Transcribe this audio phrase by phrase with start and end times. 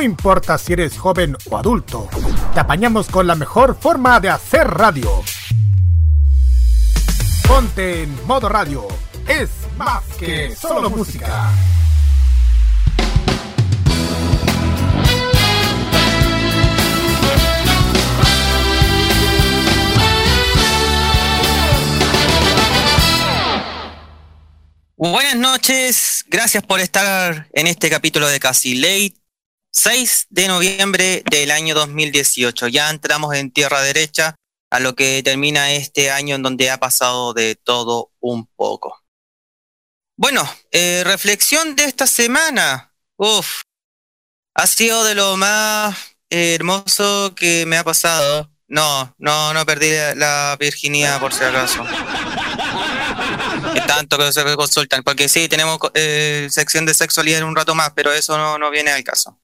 [0.00, 2.08] No importa si eres joven o adulto,
[2.54, 5.10] te apañamos con la mejor forma de hacer radio.
[7.46, 8.88] Ponte en modo radio.
[9.28, 11.50] Es más que solo música.
[24.96, 29.19] Buenas noches, gracias por estar en este capítulo de Casi Late,
[29.72, 32.68] 6 de noviembre del año 2018.
[32.68, 34.36] Ya entramos en tierra derecha
[34.70, 39.02] a lo que termina este año en donde ha pasado de todo un poco.
[40.16, 42.92] Bueno, eh, reflexión de esta semana.
[43.16, 43.62] Uf,
[44.54, 45.96] ha sido de lo más
[46.28, 48.50] hermoso que me ha pasado.
[48.68, 51.84] No, no, no perdí la virginidad por si acaso
[53.86, 57.90] tanto que se consultan, porque sí, tenemos eh, sección de sexualidad en un rato más,
[57.94, 59.38] pero eso no, no viene al caso.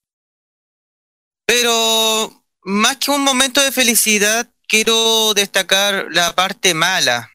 [1.47, 7.31] Pero más que un momento de felicidad, quiero destacar la parte mala.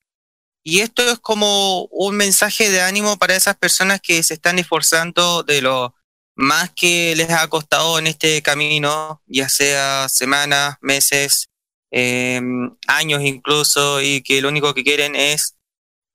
[0.64, 5.44] Y esto es como un mensaje de ánimo para esas personas que se están esforzando
[5.44, 5.96] de lo
[6.36, 11.50] más que les ha costado en este camino, ya sea semanas, meses,
[11.92, 15.56] em, años incluso, y que lo único que quieren es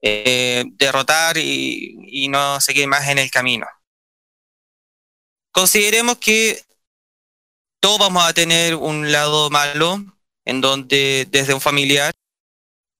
[0.02, 3.66] eh, derrotar y, no seguir más en el camino.
[5.52, 6.62] Consideremos que
[7.80, 10.04] todos vamos a tener un lado malo
[10.44, 12.12] en donde desde un familiar,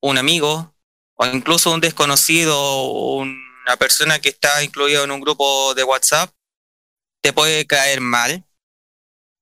[0.00, 0.74] un amigo
[1.14, 6.30] o incluso un desconocido, una persona que está incluida en un grupo de WhatsApp,
[7.22, 8.44] te puede caer mal,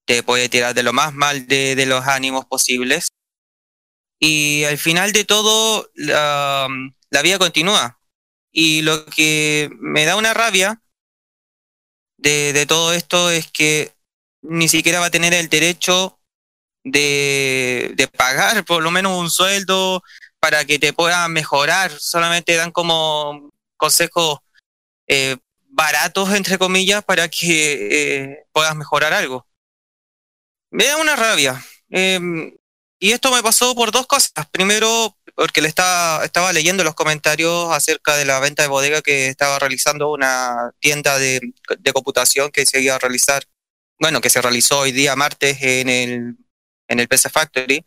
[0.06, 3.08] te puede tirar de lo más mal de, de los ánimos posibles.
[4.20, 6.68] Y al final de todo, la,
[7.10, 8.00] la vida continúa.
[8.52, 10.80] Y lo que me da una rabia
[12.16, 13.93] de, todo esto es que
[14.44, 16.18] ni siquiera va a tener el derecho
[16.84, 20.02] de, pagar por lo menos un sueldo
[20.38, 21.90] para que te pueda mejorar.
[21.90, 24.38] Solamente dan como consejos
[25.08, 25.36] eh,
[25.68, 29.46] baratos, entre comillas, para que eh, puedas mejorar algo.
[30.70, 31.64] Me da una rabia.
[31.90, 32.52] Em,
[32.98, 34.32] y esto me pasó por dos cosas.
[34.50, 39.28] Primero, porque le estaba, estaba leyendo los comentarios acerca de la venta de bodega que
[39.28, 41.40] estaba realizando una tienda de,
[41.92, 43.44] computación que se iba a realizar,
[43.98, 46.36] bueno, que se realizó hoy día martes en el,
[46.88, 47.84] en el PC Factory.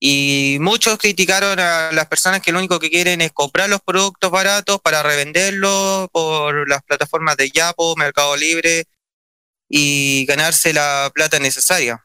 [0.00, 4.30] Y muchos criticaron a las personas que lo único que quieren es comprar los productos
[4.30, 8.84] baratos para revenderlos por las plataformas de Yapo, Mercado Libre
[9.68, 12.04] y ganarse la plata necesaria.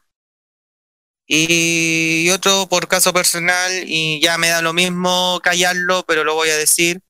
[1.26, 6.50] Y otro por caso personal, y ya me da lo mismo callarlo, pero lo voy
[6.50, 7.00] a decir,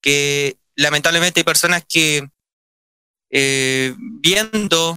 [0.00, 2.28] que lamentablemente hay personas que
[3.30, 4.96] eh, viendo,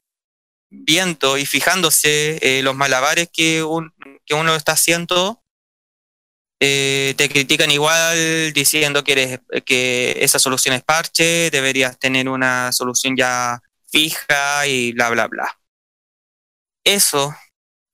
[0.72, 5.44] viendo y fijándose eh, los malabares que, uno está haciendo,
[6.60, 12.72] eh, te critican igual diciendo que, eres, que esa solución es parche, deberías tener una
[12.72, 13.62] solución ya
[13.92, 15.60] fija y bla, bla, bla.
[16.86, 17.36] Eso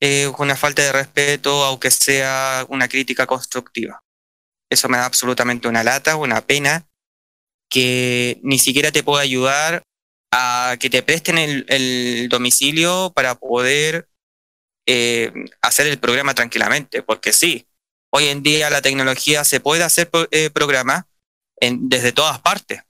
[0.00, 4.00] es una falta de respeto, aunque sea una crítica constructiva.
[4.70, 6.86] Eso me da absolutamente una lata, una pena,
[7.68, 9.82] que ni siquiera te pueda ayudar
[10.30, 14.08] a que te presten el, domicilio para poder
[14.86, 17.66] eh, hacer el programa tranquilamente, porque sí,
[18.10, 21.08] hoy en día la tecnología se puede hacer eh, programa
[21.60, 22.82] en, desde todas partes,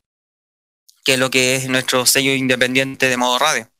[1.04, 3.71] que es lo que es nuestro sello independiente de modo radio.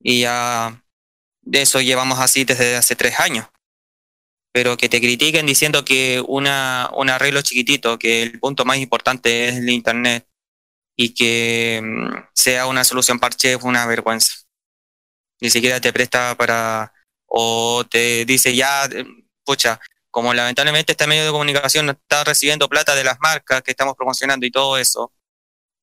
[0.00, 0.84] Y ya
[1.42, 3.46] de eso llevamos así desde hace tres años.
[4.52, 9.48] Pero que te critiquen diciendo que una, un arreglo chiquitito, que el punto más importante
[9.48, 10.26] es el Internet
[11.00, 14.34] y que mm, sea una solución parche es una vergüenza.
[15.40, 16.92] Ni siquiera te presta para,
[17.26, 19.06] o te dice ya, eh,
[19.44, 23.70] pucha, como lamentablemente este medio de comunicación no está recibiendo plata de las marcas que
[23.70, 25.12] estamos promocionando y todo eso,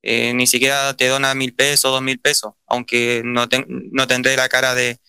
[0.03, 4.49] eh, ni siquiera te dona mil pesos, dos mil pesos, aunque no, no tendré la
[4.49, 4.99] cara de,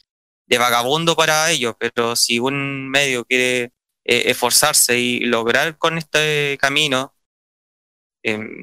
[0.47, 3.73] de vagabundo para ellos, pero si un medio quiere
[4.05, 7.15] eh, esforzarse y lograr con este camino,
[8.23, 8.63] em,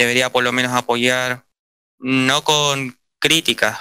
[0.00, 1.44] debería por lo menos apoyar,
[1.98, 3.78] no con críticas,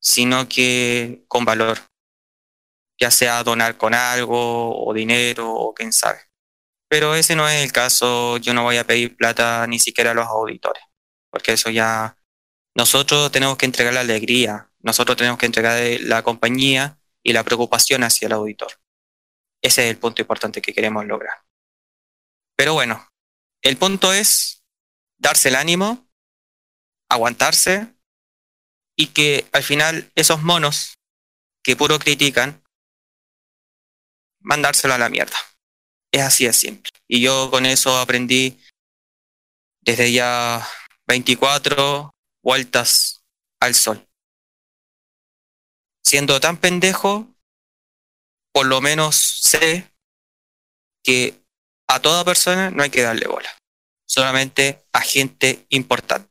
[0.00, 1.78] sino que con valor,
[3.00, 6.18] ya sea donar con algo o dinero o quién sabe.
[6.88, 10.14] Pero ese no es el caso, yo no voy a pedir plata ni siquiera a
[10.14, 10.82] los auditores,
[11.30, 12.16] porque eso ya
[12.76, 18.02] nosotros tenemos que entregar la alegría, nosotros tenemos que entregar la compañía y la preocupación
[18.02, 18.72] hacia el auditor.
[19.62, 21.44] Ese es el punto importante que queremos lograr.
[22.56, 23.08] Pero bueno,
[23.62, 24.53] el punto es
[25.24, 26.06] darse el ánimo,
[27.08, 27.88] aguantarse
[28.94, 30.98] y que al final esos monos
[31.64, 32.62] que puro critican,
[34.40, 35.36] mandárselo a la mierda.
[36.12, 36.90] Es así de simple.
[37.08, 38.60] Y yo con eso aprendí
[39.80, 40.68] desde ya
[41.06, 42.10] 24
[42.42, 43.24] vueltas
[43.60, 44.06] al sol.
[46.04, 47.34] Siendo tan pendejo,
[48.52, 49.90] por lo menos sé
[51.02, 51.42] que
[51.88, 53.50] a toda persona no hay que darle bola,
[54.14, 56.28] solamente a gente importante.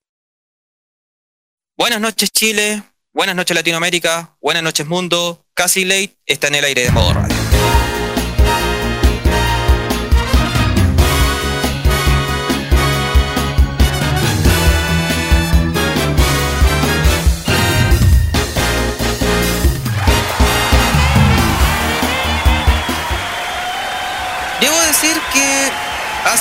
[1.78, 2.82] Buenas noches Chile,
[3.12, 7.33] buenas noches Latinoamérica, buenas noches mundo, casi late está en el aire de modo.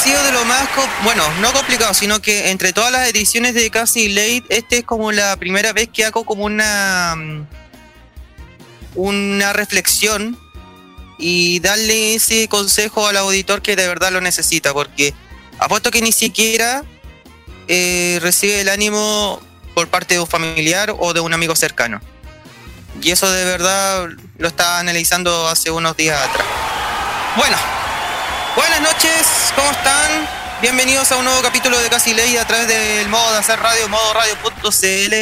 [0.03, 0.69] Sido de lo más,
[1.05, 5.13] bueno, no complicado, sino que entre todas las ediciones de Casi Late, este es como
[5.13, 7.47] la primera vez que hago como una mm,
[8.95, 10.37] una reflexión
[11.19, 15.15] y darle ese consejo al auditor que de verdad lo necesita, porque
[15.59, 16.83] apuesto que ni siquiera
[17.69, 19.41] eh, recibe el ánimo
[19.75, 22.01] por parte de un familiar o de un amigo cercano.
[23.01, 26.47] Y eso de verdad lo estaba analizando hace unos días atrás.
[27.37, 27.57] Bueno,
[28.55, 30.29] Buenas noches, ¿cómo están?
[30.61, 33.89] Bienvenidos a un nuevo capítulo de Casi Ley a través del modo de hacer radio,
[33.89, 35.15] modo radio.cl.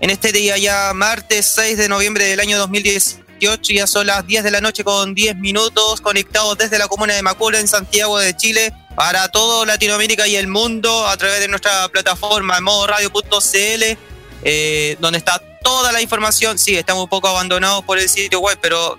[0.00, 4.44] En este día ya martes 6 de noviembre del año 2018, ya son las 10
[4.44, 8.36] de la noche con 10 minutos, conectados desde la comuna de Macula en Santiago de
[8.36, 13.96] Chile para todo Latinoamérica y el mundo a través de nuestra plataforma modo radio.cl,
[14.44, 16.58] eh, donde está toda la información.
[16.58, 18.98] Sí, estamos un poco abandonados por el sitio web, pero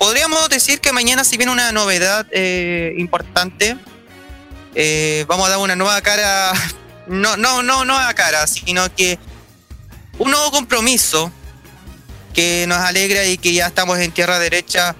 [0.00, 3.76] podríamos decir que mañana si viene una novedad eh, importante.
[4.74, 6.52] Eh, vamos a dar una nueva cara,
[7.06, 9.18] no, no, no nueva cara, sino que
[10.18, 11.30] un nuevo compromiso
[12.32, 14.96] que nos alegra y que ya estamos en tierra derecha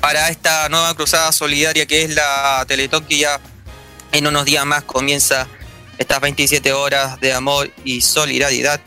[0.00, 3.38] para esta nueva cruzada solidaria que es la Teletón que ya
[4.12, 5.46] en unos días más comienza
[5.98, 8.80] estas 27 horas de amor y solidaridad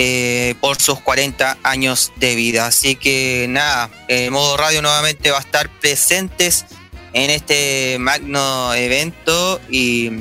[0.00, 2.66] eh, por sus 40 años de vida.
[2.66, 6.66] Así que nada, eh, Modo Radio nuevamente va a estar presentes
[7.12, 10.12] en este magno evento y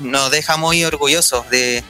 [0.00, 1.84] nos deja muy orgullosos de,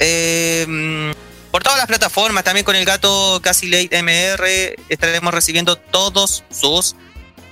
[0.00, 1.14] em,
[1.52, 6.96] por todas las plataformas, también con el gato Casi Late MR, estaremos recibiendo todos sus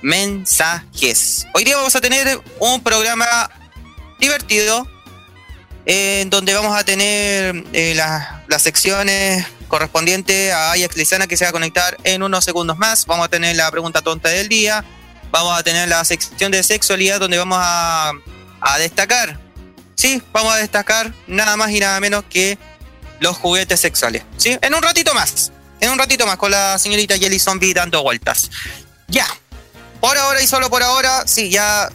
[0.01, 1.47] mensajes.
[1.53, 3.49] Hoy día vamos a tener un programa
[4.19, 4.85] divertido
[5.85, 11.49] en donde vamos a tener eh, las secciones correspondiente a Ajax Lizana que se va
[11.49, 13.05] a conectar en unos segundos más.
[13.05, 14.83] Vamos a tener la pregunta tonta del día.
[15.31, 18.11] Vamos a tener la sección de sexualidad donde vamos a,
[18.59, 19.39] a destacar.
[19.95, 22.57] Sí, vamos a destacar nada más y nada menos que
[23.21, 24.23] los juguetes sexuales.
[24.35, 24.57] ¿sí?
[24.61, 25.53] En un ratito más.
[25.79, 28.51] En un ratito más con la señorita Jelly Zombie dando vueltas.
[29.07, 29.25] Ya.
[30.01, 31.89] Por ahora y solo por ahora, sí, ya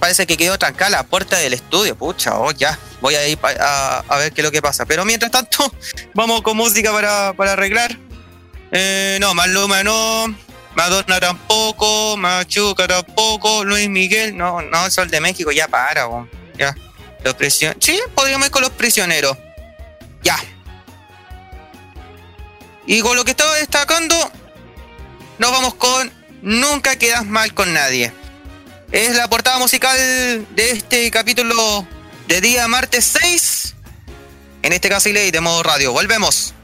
[0.00, 1.96] parece que quedó trancada la puerta del estudio.
[1.96, 2.78] Pucha, oh, ya.
[3.00, 4.86] Voy a ir a, ver qué es lo que pasa.
[4.86, 5.72] Pero mientras tanto,
[6.14, 7.96] vamos con música para, arreglar.
[8.72, 10.34] Eh, no, Maluma no.
[10.74, 12.16] Madonna tampoco.
[12.16, 13.64] Machuca tampoco.
[13.64, 14.36] Luis Miguel.
[14.36, 15.50] No, no, Sol de México.
[15.52, 16.06] Ya para,
[16.56, 16.74] Ya.
[17.22, 17.82] Los prisioneros.
[17.84, 19.36] Sí, podríamos ir con los prisioneros.
[20.22, 20.36] Ya.
[22.86, 24.14] Y con lo que estaba destacando,
[25.38, 28.12] nos vamos con Nunca quedas mal con nadie
[28.92, 29.96] es la portada musical
[30.54, 31.86] de este capítulo
[32.28, 33.74] de día martes 6.
[34.62, 35.92] En este caso, ley de modo radio.
[35.92, 36.54] Volvemos.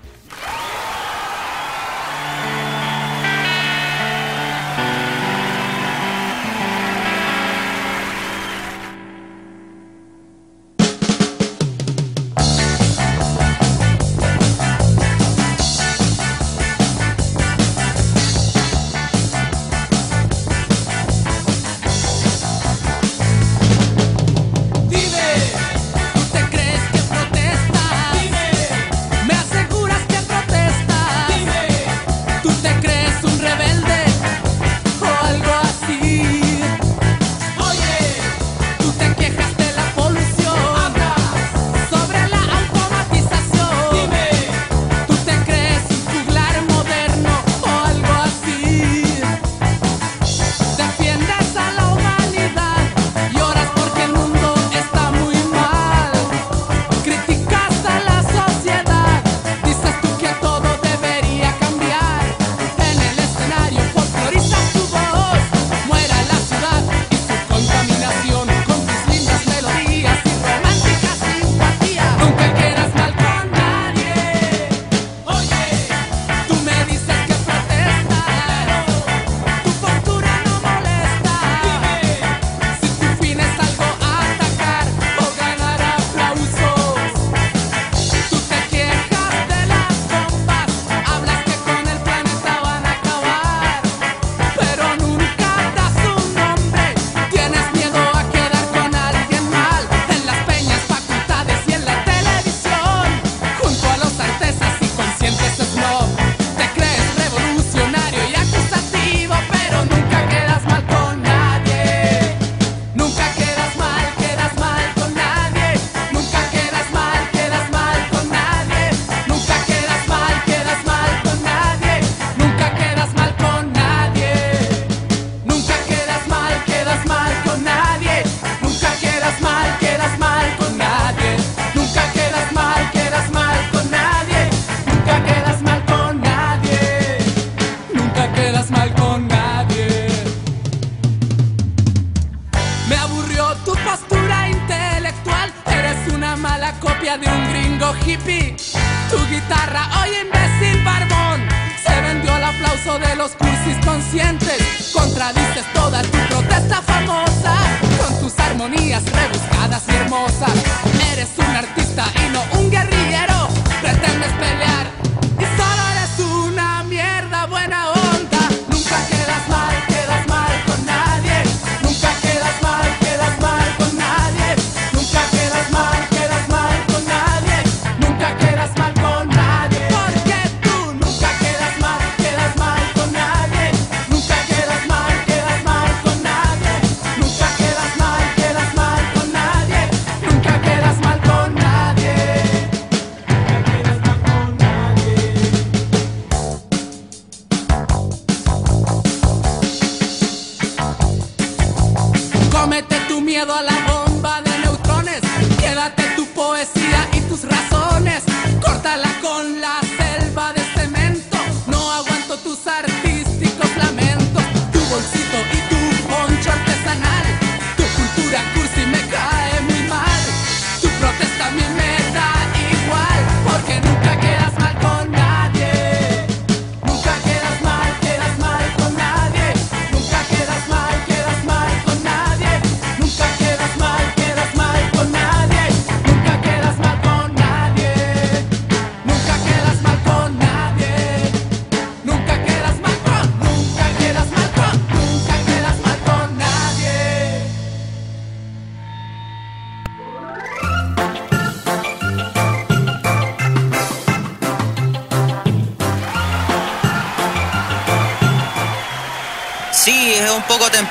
[203.41, 203.70] Miedo a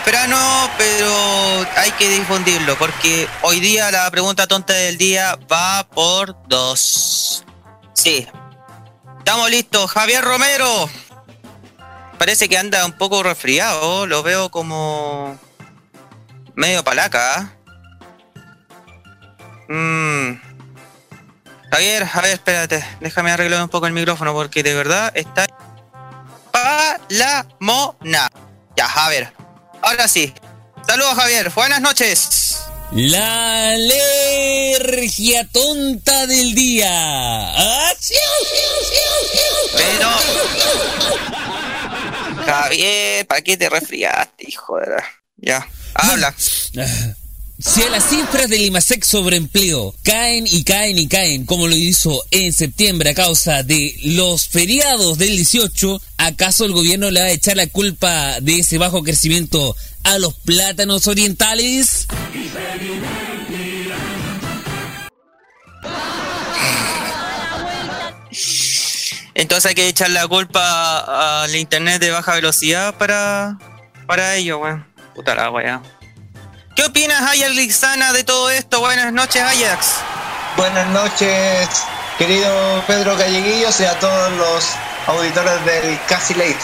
[0.03, 6.35] temprano, pero hay que difundirlo, porque hoy día la pregunta tonta del día va por
[6.47, 7.43] dos.
[7.93, 8.27] Sí.
[9.17, 9.91] Estamos listos.
[9.91, 10.89] Javier Romero.
[12.17, 14.05] Parece que anda un poco resfriado.
[14.07, 15.37] Lo veo como
[16.55, 17.53] medio palaca.
[19.67, 20.33] Mm.
[21.71, 22.83] Javier, a ver, espérate.
[23.01, 25.45] Déjame arreglar un poco el micrófono porque de verdad está
[26.51, 28.29] palamona.
[28.75, 29.33] Ya, Javier.
[29.81, 30.33] Ahora sí.
[30.87, 31.51] Saludos, Javier.
[31.51, 32.59] Buenas noches.
[32.91, 36.89] La alergia tonta del día.
[36.91, 37.91] ¡Ah!
[39.75, 40.09] Pero.
[42.45, 45.03] Javier, ¿para qué te resfriaste, hijo de la...
[45.37, 45.67] Ya.
[45.93, 46.33] Habla.
[47.61, 52.23] Si las cifras del IMASEC sobre empleo caen y caen y caen, como lo hizo
[52.31, 57.31] en septiembre a causa de los feriados del 18, ¿acaso el gobierno le va a
[57.31, 59.75] echar la culpa de ese bajo crecimiento
[60.05, 62.07] a los plátanos orientales?
[69.33, 73.59] Entonces hay que echar la culpa al internet de baja velocidad para,
[74.07, 74.87] para ello, weón.
[75.13, 75.98] Puta la weá.
[76.79, 78.79] ¿Qué opinas, Ajax Lixana, de todo esto?
[78.79, 79.95] Buenas noches, Ajax.
[80.55, 81.67] Buenas noches,
[82.17, 84.65] querido Pedro Galleguillos y a todos los
[85.07, 86.55] auditores del Casi Late.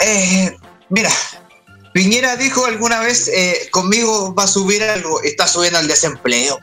[0.00, 0.56] Eh,
[0.88, 1.10] mira,
[1.92, 6.58] Piñera dijo alguna vez, eh, conmigo va a subir algo, está subiendo el desempleo.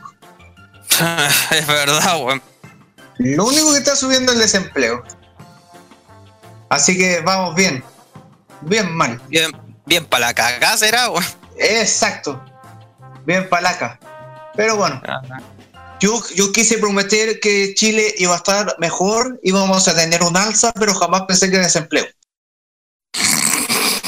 [1.52, 2.42] es verdad, weón.
[3.16, 5.02] Lo único que está subiendo es el desempleo.
[6.68, 7.82] Así que vamos bien.
[8.60, 9.22] Bien mal.
[9.28, 11.45] Bien, bien para la cagada será, weón.
[11.58, 12.42] Exacto.
[13.24, 13.98] Bien palaca.
[14.54, 15.00] Pero bueno,
[16.00, 20.72] yo, yo quise prometer que Chile iba a estar mejor, íbamos a tener un alza,
[20.72, 22.06] pero jamás pensé que desempleo.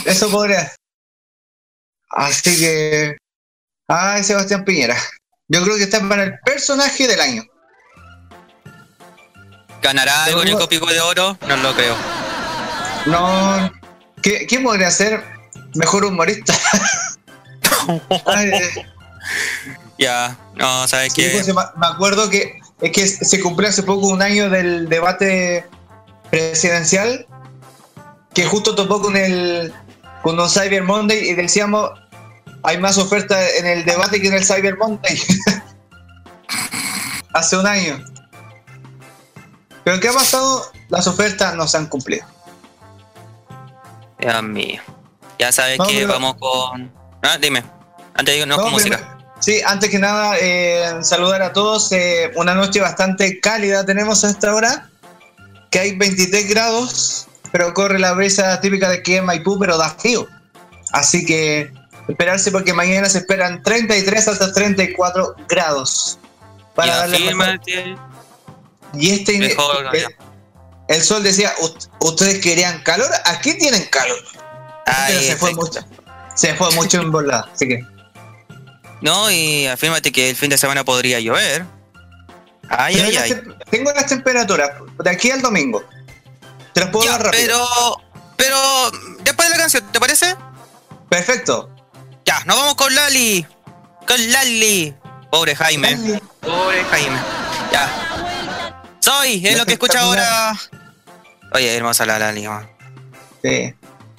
[0.05, 0.73] Eso podría.
[2.11, 3.17] Así que.
[3.89, 4.97] Ay, Sebastián Piñera.
[5.49, 7.43] Yo creo que está para el personaje del año.
[9.83, 11.39] ¿Ganará algo en el Copico de Oro?
[11.47, 11.97] No lo creo.
[13.07, 13.71] No.
[14.23, 15.25] ¿qué, ¿Quién podría ser
[15.75, 16.55] mejor humorista?
[18.27, 18.51] Ay.
[19.99, 21.31] Ya, no, ¿sabes Sí, qué?
[21.31, 25.67] pues, me me acuerdo que es que se cumplió hace poco un año del debate
[26.31, 27.27] presidencial
[28.33, 29.75] que justo topó con el
[30.23, 31.91] con un Cyber Monday y decíamos
[32.63, 35.21] hay más oferta en el debate que en el Cyber Monday
[37.35, 37.99] hace un año
[39.85, 40.65] pero ¿qué ha pasado?
[40.91, 42.25] las ofertas no se han cumplido
[44.21, 44.83] Dios mío.
[45.39, 46.98] Ya sabes No, que pero- vamos con.
[47.23, 47.63] Ah, dime.
[48.15, 48.97] Antes digo, no, No, con música.
[48.99, 51.93] primero- Sí, antes que nada, eh, saludar a todos.
[51.93, 54.91] eh, una noche bastante cálida tenemos a esta hora,
[55.71, 59.91] que hay 23 grados, pero corre la brisa típica de aquí en Maipú, pero da
[59.91, 60.27] frío.
[60.93, 61.71] Así que
[62.09, 66.19] esperarse porque mañana se esperan 33 hasta 34 grados.
[66.75, 67.61] para y darle mejor-.
[68.95, 70.07] Y este Mejor, el,
[70.89, 74.19] el sol decía, "Ust- ustedes querían calor, aquí tienen calor.
[74.87, 75.81] Ay, Pero se fue este- mucho.
[76.39, 77.85] Se fue mucho en volada, así que.
[79.01, 81.65] No, y afírmate que el fin de semana podría llover.
[82.69, 83.43] Ay, Tengo ay, ay.
[83.71, 84.71] Tengo las temperaturas
[85.03, 85.83] de aquí al domingo.
[86.73, 87.43] Te las puedo Ya, dar rápido.
[87.43, 88.03] pero,
[88.37, 88.91] pero
[89.25, 90.37] después de la canción, ¿te parece?
[91.09, 91.75] Perfecto.
[92.25, 93.45] Ya, nos vamos con Lali.
[94.07, 94.95] Con Lali.
[95.33, 96.21] Pobre Jaime.
[96.41, 97.19] Pobre Jaime.
[97.73, 98.85] Ya.
[99.01, 100.55] Soy, es lo que escucha ahora.
[101.53, 102.69] Oye, hermosa la Lali, man.
[103.43, 103.75] Sí.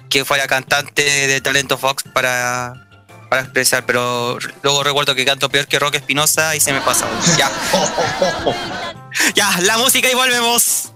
[0.09, 2.73] Que fuera cantante de Talento Fox para,
[3.29, 7.07] para expresar, pero luego recuerdo que canto peor que Roque Espinosa y se me pasa.
[7.37, 7.49] Ya,
[9.35, 10.91] ya, la música y volvemos.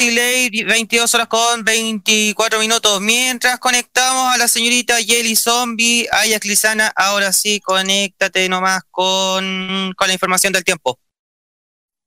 [0.00, 3.00] Late, 22 horas con 24 minutos.
[3.00, 10.06] Mientras conectamos a la señorita Jelly Zombie, Aya Clisana, ahora sí, conéctate nomás con, con
[10.08, 10.98] la información del tiempo.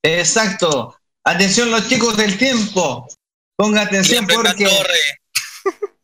[0.04, 0.98] Exacto.
[1.24, 3.08] Atención los chicos del tiempo.
[3.56, 5.20] Ponga atención porque torre.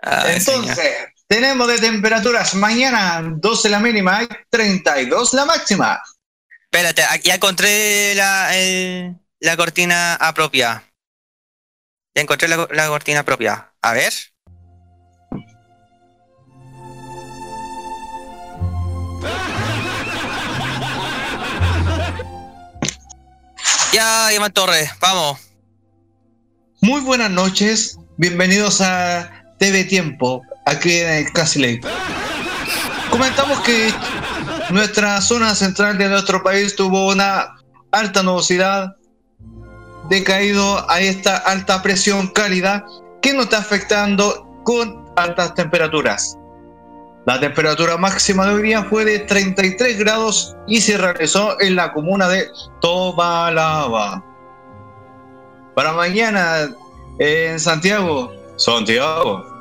[0.00, 1.12] Ay, entonces señor.
[1.26, 6.02] tenemos de temperaturas mañana 12 la mínima y 32 la máxima.
[6.74, 8.50] Espérate, aquí ya encontré la,
[9.38, 10.82] la cortina apropiada.
[12.16, 13.72] Ya encontré la, la cortina apropiada.
[13.80, 14.12] A ver.
[23.92, 25.38] Ya, Iván Torres, vamos.
[26.80, 31.80] Muy buenas noches, bienvenidos a TV Tiempo, aquí en el
[33.10, 33.94] Comentamos que
[34.70, 37.56] nuestra zona central de nuestro país tuvo una
[37.92, 38.96] alta nubosidad
[40.08, 42.84] decaído a esta alta presión cálida
[43.22, 46.38] que nos está afectando con altas temperaturas.
[47.26, 51.92] La temperatura máxima de hoy día fue de 33 grados y se realizó en la
[51.92, 52.50] comuna de
[52.80, 54.22] Tobalaba.
[55.74, 56.68] Para mañana
[57.18, 59.53] en Santiago, Santiago,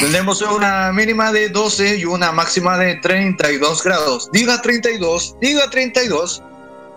[0.00, 4.28] tendremos una mínima de 12 y una máxima de 32 grados.
[4.32, 6.42] Diga 32, diga 32,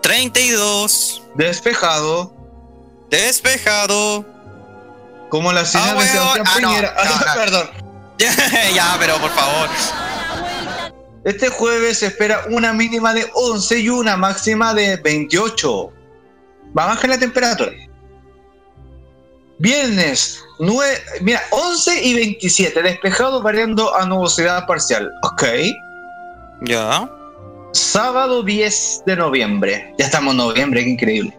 [0.02, 1.22] 32.
[1.34, 2.34] despejado,
[3.10, 4.24] Despejado.
[5.30, 6.94] como la señal Ah, de Sebastián ah, no, Piñera.
[7.04, 7.34] no, no.
[7.34, 7.70] Perdón.
[8.74, 9.68] ya, pero por favor.
[11.24, 15.92] Este jueves se espera una mínima de 11 y una máxima de 28.
[16.76, 17.72] Va a bajar la temperatura.
[19.60, 25.12] Viernes, 9, mira, 11 y 27, despejado variando a nubosidad parcial.
[25.22, 25.44] Ok.
[26.62, 27.10] Ya.
[27.72, 29.94] Sábado 10 de noviembre.
[29.98, 31.38] Ya estamos en noviembre, qué increíble.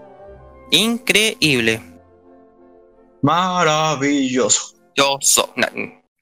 [0.69, 1.81] Increíble.
[3.23, 4.75] Maravilloso.
[4.95, 5.45] Yo soy.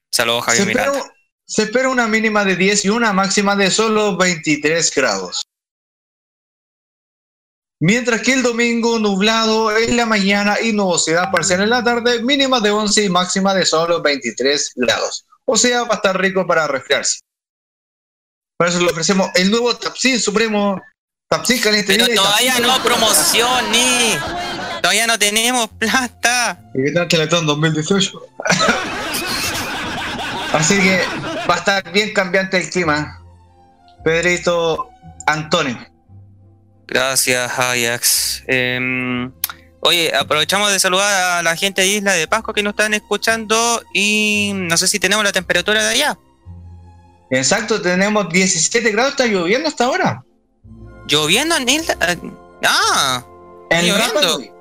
[0.09, 1.13] Saludos, Se Javier espera, Miranda.
[1.45, 5.41] se espera una mínima de 10 y una máxima de solo 23 grados.
[7.81, 12.59] Mientras que el domingo nublado en la mañana y nubosidad parcial en la tarde, mínima
[12.59, 15.25] de 11 y máxima de solo 23 grados.
[15.45, 17.19] O sea, va a estar rico para resfriarse.
[18.57, 20.81] Por eso le ofrecemos el nuevo Tapsin Supremo,
[21.29, 24.17] Tapsin Caliente Pero todavía Tapsin no promoción, ni.
[24.81, 26.59] Todavía no tenemos plata.
[26.73, 28.11] ¿Y qué tal Teletón 2018?
[30.53, 31.01] Así que
[31.49, 33.23] va a estar bien cambiante el clima.
[34.03, 34.89] Pedrito
[35.25, 35.88] Antonio.
[36.89, 38.43] Gracias, Ajax.
[38.47, 39.31] Em,
[39.81, 43.81] oye, aprovechamos de saludar a la gente de Isla de Pascua que nos están escuchando
[43.93, 46.17] y no sé si tenemos la temperatura de allá.
[47.31, 50.23] Exacto, tenemos 17 grados, está lloviendo hasta ahora.
[51.07, 51.95] Lloviendo en Isla.
[52.07, 52.17] eh,
[52.65, 53.23] Ah,
[53.69, 54.19] En lloviendo.
[54.19, 54.51] Rapa Nui.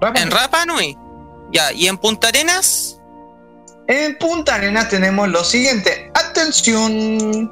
[0.00, 0.30] Rapa en.
[0.30, 0.98] Rapa Nui.
[1.52, 3.00] Ya, y en Punta Arenas.
[3.86, 6.10] En Punta Arenas tenemos lo siguiente.
[6.14, 7.50] Atención.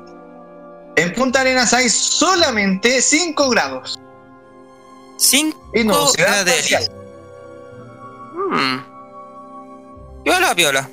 [0.96, 3.98] En Punta Arenas hay solamente 5 grados.
[5.16, 6.52] 5 Y nubosidad grados.
[6.54, 6.90] parcial.
[8.50, 8.78] Hmm.
[10.24, 10.88] Piola, piola.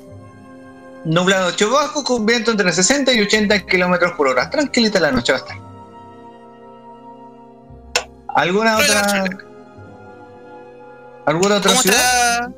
[1.04, 4.48] Nublado chubasco con viento entre 60 y 80 kilómetros por hora.
[4.50, 5.56] Tranquilita la noche va a estar.
[8.34, 9.24] ¿Alguna otra?
[11.26, 12.48] ¿Alguna otra ¿Cómo ciudad?
[12.48, 12.52] está?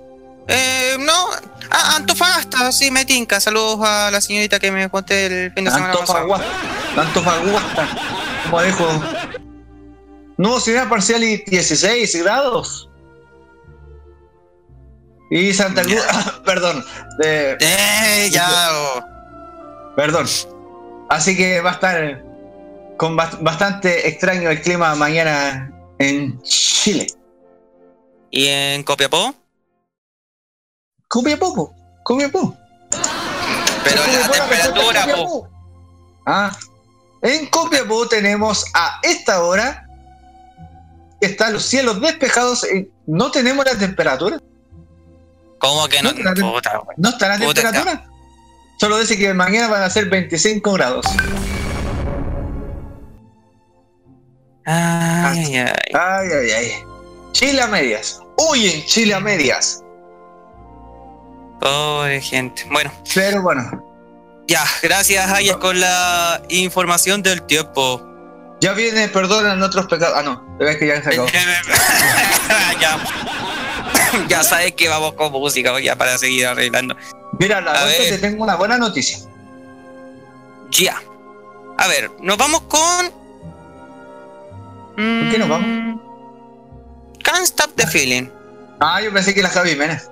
[0.47, 1.27] Eh, no,
[1.71, 3.41] ah, Antofagasta, sí, me tinca.
[3.41, 6.35] Saludos a la señorita que me conté el fin de semana pasado.
[6.35, 7.01] Antofagasta.
[7.01, 7.89] Antofagasta.
[8.45, 9.03] Como dijo.
[10.37, 12.89] Nubosidad parcial y 16 grados.
[15.31, 16.03] Y Santa Cruz.
[16.45, 16.85] perdón.
[17.19, 18.49] de- Eh, ya.
[18.73, 19.05] oh.
[19.97, 20.27] perdón.
[21.09, 22.25] Así que va a estar
[22.97, 27.07] con bast- bastante extraño el clima mañana en Chile.
[28.31, 29.35] ¿Y en Copiapó?
[31.09, 31.75] Copiapó, po.
[32.03, 32.57] Copiapó.
[33.85, 35.49] Pero la temperatura, po.
[36.27, 36.57] Ah,
[37.23, 39.84] en Copiapó tenemos a esta hora
[41.27, 44.39] están los cielos despejados y no tenemos la temperatura.
[45.59, 46.13] ¿Cómo que no?
[46.13, 46.81] No, la tem- Puta.
[46.97, 48.05] No está la Puta, temperatura.
[48.79, 51.07] Solo dice que mañana van a ser 25 grados.
[54.67, 55.67] Ay, ay.
[55.93, 56.73] Ay, ay, ay.
[57.33, 58.21] Chile a medias.
[58.51, 59.83] Uy, en Chile a medias.
[61.61, 62.65] Pobre gente.
[62.71, 63.85] Bueno, Pero bueno,
[64.49, 68.03] ya, gracias, Ayes, con la información del tiempo.
[68.65, 70.17] Ya viene, perdonan otros pecados.
[70.17, 71.29] Ah, no, es que ya se acabó.
[72.81, 72.99] ya.
[74.29, 76.97] ya sabes que vamos con música ya para seguir arreglando.
[77.39, 79.19] Mira, la A te tengo una buena noticia.
[80.71, 80.97] Ya.
[81.77, 83.11] A ver, nos vamos con.
[84.95, 85.69] ¿Con qué nos vamos?
[85.69, 85.99] Mm,
[87.23, 88.31] Can't Stop the Feeling.
[88.81, 90.09] Ah, yo pensé que la Javi Jiménez.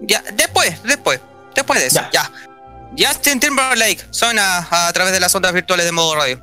[0.00, 1.20] Ya, después, después,
[1.54, 2.32] después de eso, ya.
[2.98, 6.42] Justin Timberlake suena a través de las ondas virtuales de modo radio.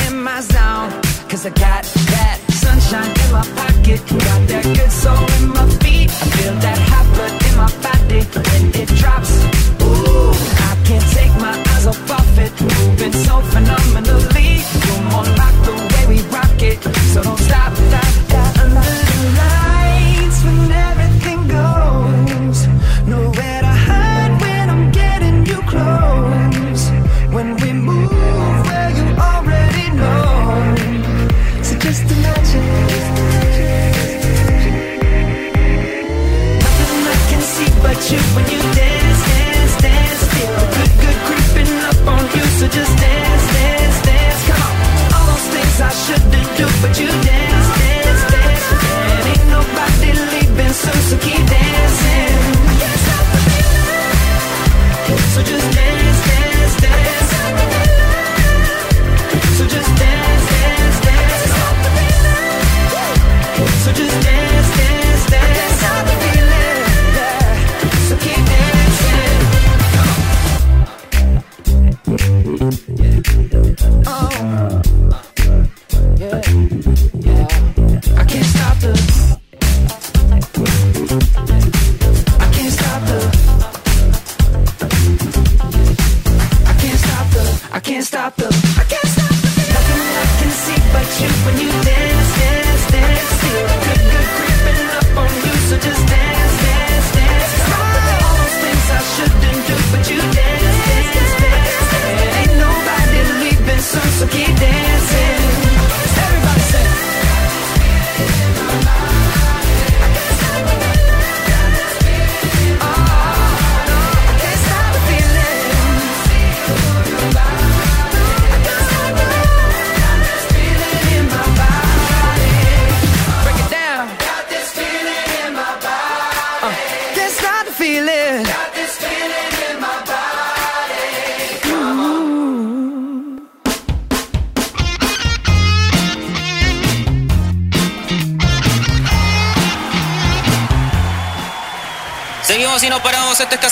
[0.23, 0.91] my zone.
[1.29, 6.09] Cause I got that sunshine in my pocket, got that good soul in my feet.
[6.09, 9.33] I feel that hot blood in my body when it drops.
[9.81, 10.33] Ooh,
[10.69, 14.61] I can't take my eyes off of it, moving so phenomenally.
[14.85, 16.77] You're more like the way we rock it,
[17.13, 17.80] so don't stop.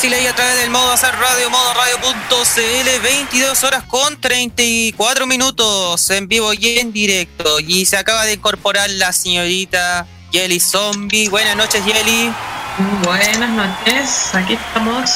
[0.01, 0.07] Paramos.
[0.07, 3.01] Esto es casi ley a través del modo hacer radio, modo radio.cl.
[3.03, 7.59] 22 horas con 34 minutos en vivo y en directo.
[7.59, 11.29] Y se acaba de incorporar la señorita Yeli Zombie.
[11.29, 12.31] Buenas noches, Yeli.
[13.03, 15.12] Buenas noches, aquí estamos.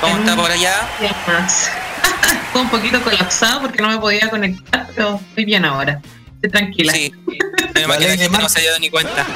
[0.00, 0.88] ¿Cómo está por allá?
[1.26, 1.70] más.
[2.54, 6.00] Un poquito colapsado porque no me podía conectar, pero estoy bien ahora.
[6.34, 6.92] Estoy tranquila.
[6.92, 7.12] Sí.
[7.74, 9.26] Menos mal que no se ha dado ni cuenta.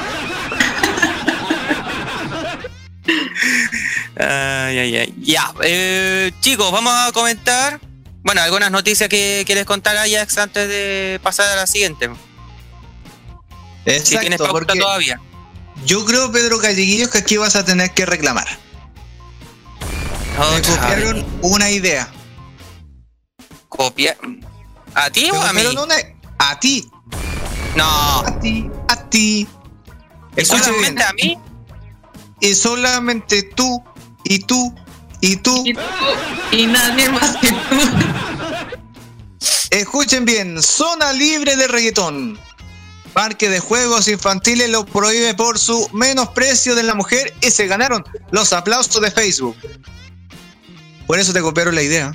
[4.29, 5.13] Ay, ay, ay.
[5.21, 7.79] Ya, eh, chicos, vamos a comentar.
[8.23, 12.09] Bueno, algunas noticias que quieres contar, Ajax, antes de pasar a la siguiente.
[13.85, 15.21] si tienes Exacto, pauta todavía.
[15.85, 18.47] yo creo, Pedro Calleguillos, que aquí vas a tener que reclamar.
[20.53, 22.09] Me copiaron una idea.
[23.69, 24.17] Copia.
[24.93, 25.61] ¿A ti o a mí?
[25.65, 25.95] una...
[26.39, 26.89] A ti,
[27.75, 28.19] No.
[28.19, 29.47] a ti, a ti.
[30.35, 30.75] Escucha bien.
[30.75, 31.37] ¿Solamente a mí?
[32.41, 33.83] Y solamente tú,
[34.29, 34.73] y tú,
[35.21, 35.63] y tú.
[35.65, 35.79] Y tú,
[36.51, 37.55] y nadie más que tú.
[39.69, 42.39] Escuchen bien, zona libre de reggaetón.
[43.13, 48.03] Parque de juegos infantiles lo prohíbe por su menosprecio de la mujer y se ganaron
[48.31, 49.57] los aplausos de Facebook.
[51.07, 52.13] Por eso te copiaron la idea.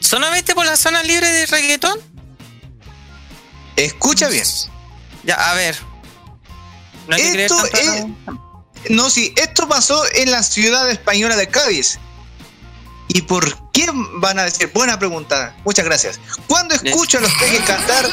[0.00, 1.98] ¿Solamente por la zona libre de reggaetón?
[3.76, 4.44] Escucha bien.
[5.24, 5.76] Ya, a ver.
[7.08, 8.04] No hay que creer Esto tanto es-
[8.90, 11.98] No, sí, esto pasó en la ciudad española de Cádiz.
[13.08, 14.70] ¿Y por qué van a decir?
[14.74, 16.20] Buena pregunta, muchas gracias.
[16.46, 18.06] Cuando escucho a los peques cantar,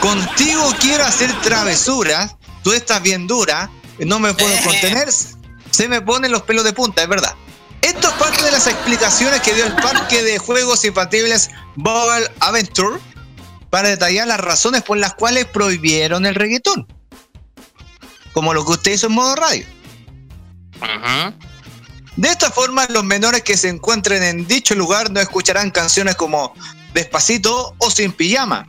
[0.00, 6.32] contigo quiero hacer travesuras, tú estás bien dura, no me puedo contener, se me ponen
[6.32, 7.34] los pelos de punta, es verdad.
[7.80, 13.00] Esto es parte de las explicaciones que dio el parque de juegos infantiles Bubble Adventure
[13.70, 16.86] para detallar las razones por las cuales prohibieron el reggaetón.
[18.32, 19.66] como lo que usted hizo en modo radio.
[22.16, 26.54] De esta forma, los menores que se encuentren en dicho lugar no escucharán canciones como
[26.92, 28.66] Despacito o Sin Pijama,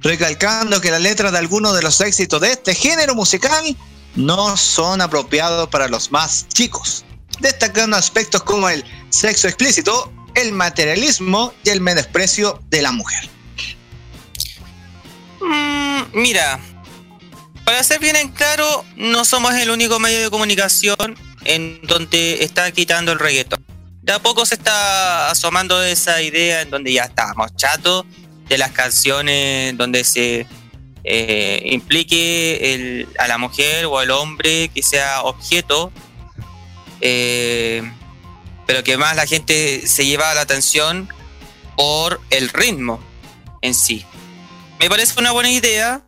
[0.00, 3.76] recalcando que las letras de algunos de los éxitos de este género musical
[4.14, 7.04] no son apropiados para los más chicos,
[7.40, 13.28] destacando aspectos como el sexo explícito, el materialismo y el menosprecio de la mujer.
[15.40, 16.60] Mm, mira,
[17.64, 22.70] para ser bien en claro, no somos el único medio de comunicación en donde está
[22.72, 23.64] quitando el reggaetón.
[24.02, 28.04] De a poco se está asomando esa idea en donde ya estamos chatos
[28.48, 30.46] de las canciones donde se
[31.04, 35.92] eh, implique a la mujer o al hombre que sea objeto,
[37.00, 37.82] eh,
[38.66, 41.08] pero que más la gente se lleva la atención
[41.76, 43.00] por el ritmo
[43.62, 44.04] en sí.
[44.80, 46.02] Me parece una buena idea,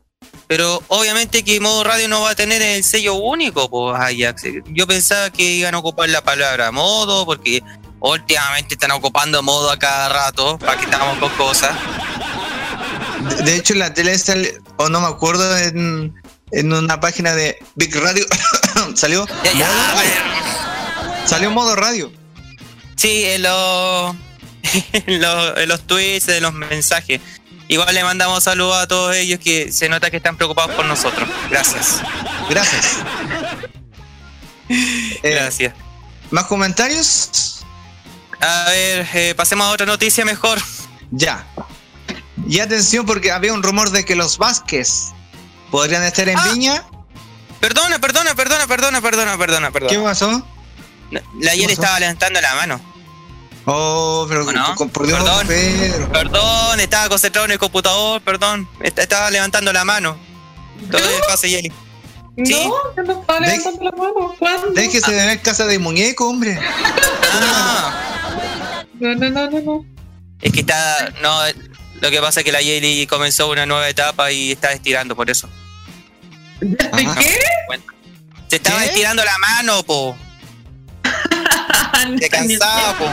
[0.50, 4.42] pero obviamente que modo radio no va a tener el sello único, pues Ajax.
[4.70, 7.62] Yo pensaba que iban a ocupar la palabra modo, porque
[8.00, 11.70] últimamente están ocupando modo a cada rato, para que estamos con cosas.
[13.44, 17.56] De, hecho, en la tele sale, o no me acuerdo, en, en una página de
[17.76, 18.26] Big Radio
[18.96, 20.10] salió, Ya, ya, modo a radio.
[20.10, 21.28] ver.
[21.28, 22.12] salió modo radio.
[22.96, 24.16] Sí, en los,
[24.94, 27.20] en los, en los tweets, en los mensajes.
[27.70, 31.28] Igual le mandamos saludos a todos ellos que se nota que están preocupados por nosotros.
[31.48, 32.00] Gracias.
[32.50, 32.96] Gracias.
[34.68, 35.74] Eh, Gracias.
[36.30, 37.64] ¿Más comentarios?
[38.40, 40.60] A ver, eh, pasemos a otra noticia mejor.
[41.10, 41.44] Ya.
[42.48, 45.06] Y atención porque había un rumor de que los Vázquez
[45.72, 46.48] podrían estar en Ah.
[46.52, 46.84] Viña.
[47.58, 49.90] Perdona, perdona, perdona, perdona, perdona, perdona, perdona.
[49.92, 50.46] ¿Qué pasó?
[51.40, 52.80] La ayer estaba levantando la mano.
[53.72, 54.74] Oh, pero ¿O no?
[54.74, 55.46] con- por Dios, Perdón.
[55.46, 56.12] Pedro.
[56.12, 58.68] Perdón, estaba concentrado en el computador, perdón.
[58.82, 60.18] Est- Estaba levantando la mano.
[60.90, 61.72] Todo el pase, Yeli.
[62.44, 62.52] Sí.
[62.96, 64.34] No, no estaba levantando la mano.
[64.38, 64.70] ¿Cuándo?
[64.72, 66.58] Déjese de ver casa de muñeco, hombre.
[67.32, 69.84] Ah, No, no, no, no, no.
[70.42, 71.12] es que está.
[71.22, 71.38] No,
[72.00, 75.30] lo que pasa es que la Yeli comenzó una nueva etapa y está estirando por
[75.30, 75.48] eso.
[76.60, 77.14] ¿De Ajá.
[77.20, 77.38] qué?
[78.48, 78.86] Se estaba ¿Qué?
[78.86, 80.16] estirando la mano, po.
[82.18, 83.06] Se cansaba, po.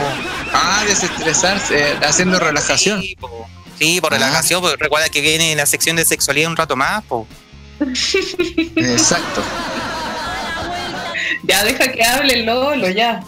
[0.52, 3.00] Ah, desestresarse, eh, haciendo relajación.
[3.02, 3.46] Sí, po.
[3.78, 4.18] Sí, por Ah.
[4.18, 7.26] relajación, porque recuerda que viene la sección de sexualidad un rato más, po.
[8.76, 9.42] Exacto.
[11.44, 13.22] Ya deja que hable Lolo, ya.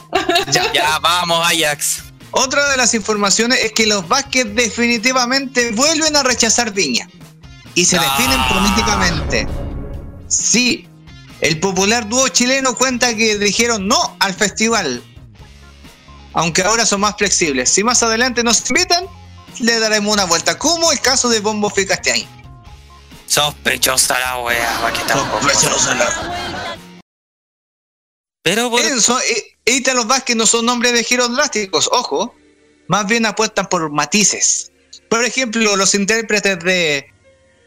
[0.75, 2.03] Ya, vamos, Ajax.
[2.33, 7.09] Otra de las informaciones es que los Vázquez definitivamente vuelven a rechazar Viña
[7.75, 8.03] y se Ah.
[8.03, 9.47] definen políticamente.
[10.29, 10.87] Sí,
[11.41, 15.03] el popular dúo chileno cuenta que dijeron no al festival,
[16.33, 17.71] aunque ahora son más flexibles.
[17.71, 19.07] Si más adelante nos invitan,
[19.59, 22.29] le daremos una vuelta, como el caso de Bombo Fica este año.
[23.27, 26.77] Sospechosa la wea, va Sospechosa la-
[28.43, 29.57] Pero por, Eso, e-
[30.07, 32.35] Vázquez no son nombres de giros drásticos, ojo,
[32.89, 34.73] más bien apuestan por matices.
[35.09, 37.07] Por ejemplo, los intérpretes de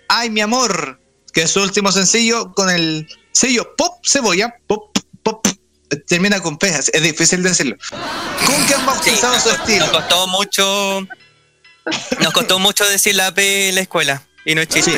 [0.10, 1.00] Ay mi amor,
[1.32, 5.48] que es su último sencillo con el sello Pop Cebolla, Pop, Pop,
[5.96, 7.76] termina con P, es difícil decirlo.
[8.46, 9.86] ¿Con que han bautizado su estilo?
[9.86, 11.08] nos costó mucho.
[12.20, 14.24] Nos costó mucho decir la P en la escuela.
[14.46, 14.92] Y no es chiste.
[14.92, 14.98] Sí.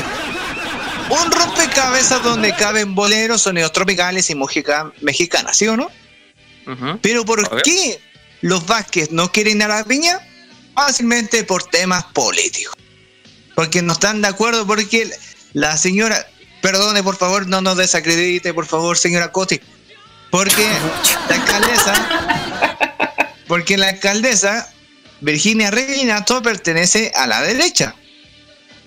[1.09, 5.91] Un rompecabezas donde caben boleros, sonidos tropicales y música mexicana, ¿sí o no?
[7.01, 7.99] Pero ¿por qué
[8.41, 10.19] los Vázquez no quieren a la piña?
[10.73, 12.75] Fácilmente por temas políticos.
[13.53, 15.09] Porque no están de acuerdo porque
[15.53, 16.27] la señora,
[16.61, 19.61] perdone por favor, no nos desacredite por favor señora Coti.
[20.35, 20.67] Porque
[21.29, 22.09] la alcaldesa,
[23.47, 24.69] porque la alcaldesa
[25.21, 27.95] Virginia Reginato pertenece a la derecha.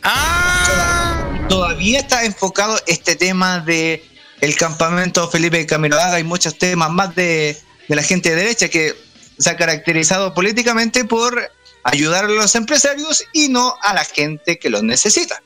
[0.02, 1.46] ¡Ah!
[1.48, 4.04] Todavía está enfocado este tema de
[4.42, 7.56] el campamento Felipe Camiroaga y muchos temas más de,
[7.88, 8.94] de la gente de derecha que
[9.38, 11.50] se ha caracterizado políticamente por
[11.82, 15.42] ayudar a los empresarios y no a la gente que los necesita.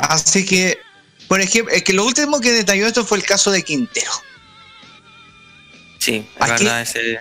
[0.00, 0.80] Así que,
[1.32, 4.10] por ejemplo, es que lo último que detalló esto fue el caso de Quintero.
[5.98, 6.82] Sí, es Aquí- verdad.
[6.82, 7.20] Ese,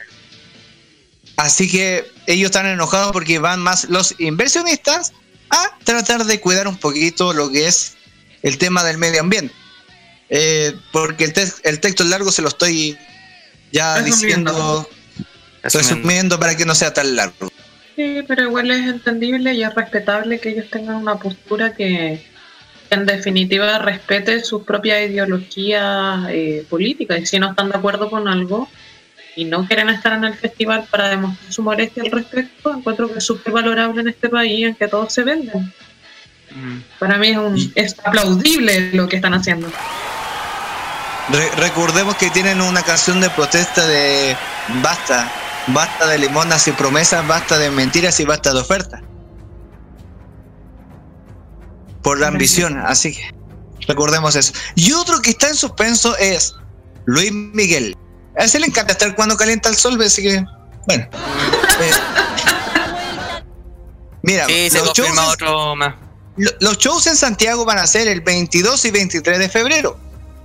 [1.38, 5.14] Así que ellos están enojados porque van más los inversionistas
[5.49, 7.93] a tratar de cuidar un poquito lo que es
[8.43, 9.55] el tema del medio ambiente.
[10.30, 12.97] Eh, porque el, tex- el texto largo se lo estoy
[13.72, 14.51] ya Resumiendo.
[14.51, 14.89] diciendo,
[15.64, 15.95] resumiendo.
[15.95, 17.49] resumiendo para que no sea tan largo.
[17.95, 22.30] Sí, pero igual es entendible y es respetable que ellos tengan una postura que
[22.92, 27.20] en definitiva respete sus propias ideologías eh, políticas.
[27.20, 28.68] Y si no están de acuerdo con algo
[29.36, 33.20] y no quieren estar en el festival para demostrar su molestia al respecto, encuentro que
[33.20, 35.74] es súper valorable en este país en que todos se venden.
[36.54, 36.80] Mm.
[37.00, 39.72] Para mí es, un, es aplaudible lo que están haciendo.
[41.30, 44.36] Re- recordemos que tienen una canción de protesta de
[44.84, 45.32] basta,
[45.68, 49.02] basta de limonas y promesas, basta de mentiras y basta de ofertas.
[52.04, 53.32] Por la ambición, así que
[53.88, 54.54] recordemos eso.
[54.76, 56.56] Y otro que está en suspenso es
[57.06, 57.95] Luis Miguel.
[58.39, 60.43] A ese le encanta estar cuando calienta el sol, así que,
[60.88, 61.08] bueno.
[61.14, 61.91] Eh,
[64.24, 65.95] mira, Sí, se los shows, confirma en- otro más.
[66.38, 69.97] lo- los shows en Santiago van a ser el 22 y 23 de febrero.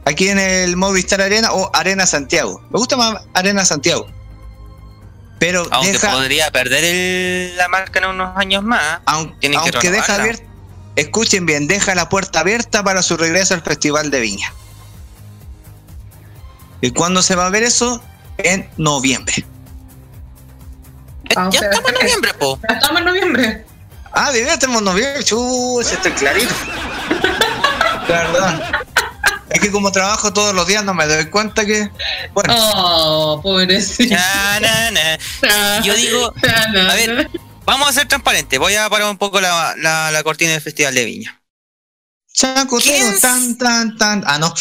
[0.04, 2.60] Aquí en el Movistar Arena o Arena Santiago.
[2.70, 4.06] Me gusta más Arena Santiago.
[5.38, 9.00] Pero Aunque deja, podría perder el- la marca en unos años más.
[9.04, 10.46] aun- tienen que aunque deja renovarla.
[10.96, 14.52] Escuchen bien, deja la puerta abierta para su regreso al Festival de Viña.
[16.80, 18.02] ¿Y cuándo se va a ver eso?
[18.38, 19.34] En noviembre.
[19.38, 22.58] Eh, Ah, o ya sea, estamos en noviembre, po.
[22.68, 23.64] Ya estamos en noviembre.
[24.12, 25.24] Ah, de verdad estamos en noviembre.
[25.24, 26.54] Chus, esto es clarito.
[28.06, 28.62] Perdón.
[29.50, 31.90] Es que como trabajo todos los días no me doy cuenta que.
[32.32, 34.14] Bueno, Oh, pobrecito.
[34.14, 35.80] Ya, na, na.
[35.82, 36.32] Yo digo,
[36.90, 37.30] a ver,
[37.66, 38.58] vamos a ser transparentes.
[38.58, 41.42] Voy a parar un poco la, la, la cortina del Festival de Viña.
[42.32, 44.24] chacotero, ¿Quién tan, tan, tan.
[44.26, 44.54] Ah, no.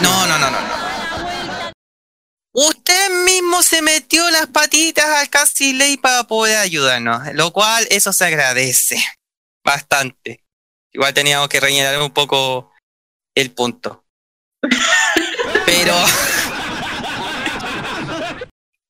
[0.00, 0.60] No, no, no, no.
[0.60, 1.72] no.
[2.54, 8.12] Usted mismo se metió las patitas al casi ley para poder ayudarnos, lo cual eso
[8.12, 9.02] se agradece
[9.64, 10.44] bastante.
[10.92, 12.70] Igual teníamos que rellenar un poco
[13.34, 14.04] el punto.
[15.64, 15.94] Pero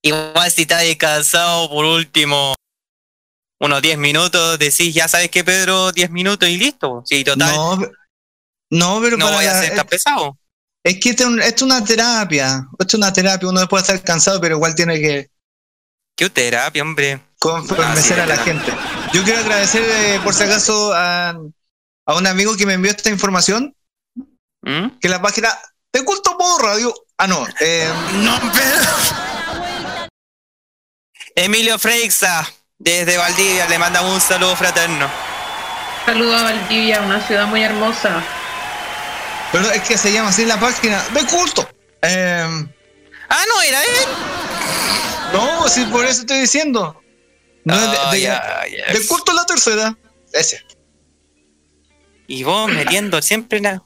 [0.02, 2.54] igual si está descansado por último
[3.62, 7.02] unos 10 minutos, decís, ya sabes que Pedro, 10 minutos y listo.
[7.06, 7.90] Sí, total, no, No,
[8.70, 10.36] no, pero para voy a ser tan pesado.
[10.84, 12.66] es que esto es, un- esto es una terapia.
[12.78, 13.48] Esto es una terapia.
[13.48, 15.30] Uno puede estar cansado, pero igual tiene que
[16.16, 17.20] Qué terapia, hombre.
[17.38, 18.70] convencer Ah, a la gente.
[19.12, 21.30] Yo quiero agradecer, eh, por si acaso, a,
[22.06, 23.74] a un amigo que me envió esta información.
[24.62, 24.98] ¿Mm?
[25.00, 25.48] Que la página
[25.92, 26.94] de Culto Modo Radio.
[27.18, 27.46] Ah, no.
[27.60, 28.90] eh, No, Pedro.
[31.34, 32.46] Emilio Freixa,
[32.82, 35.08] desde Valdivia, le mandamos un saludo fraterno.
[36.04, 38.22] Saludo a Valdivia, una ciudad muy hermosa.
[39.52, 41.68] pero es que se llama así la página de culto.
[42.02, 42.66] Eh,
[43.28, 43.88] Ah, no, era él.
[45.32, 47.00] no, sí, por eso estoy diciendo.
[47.64, 47.80] No es
[48.12, 49.96] de- Ah, de, culto la tercera.
[50.32, 50.64] Ese.
[52.26, 53.82] Y vos metiendo siempre la.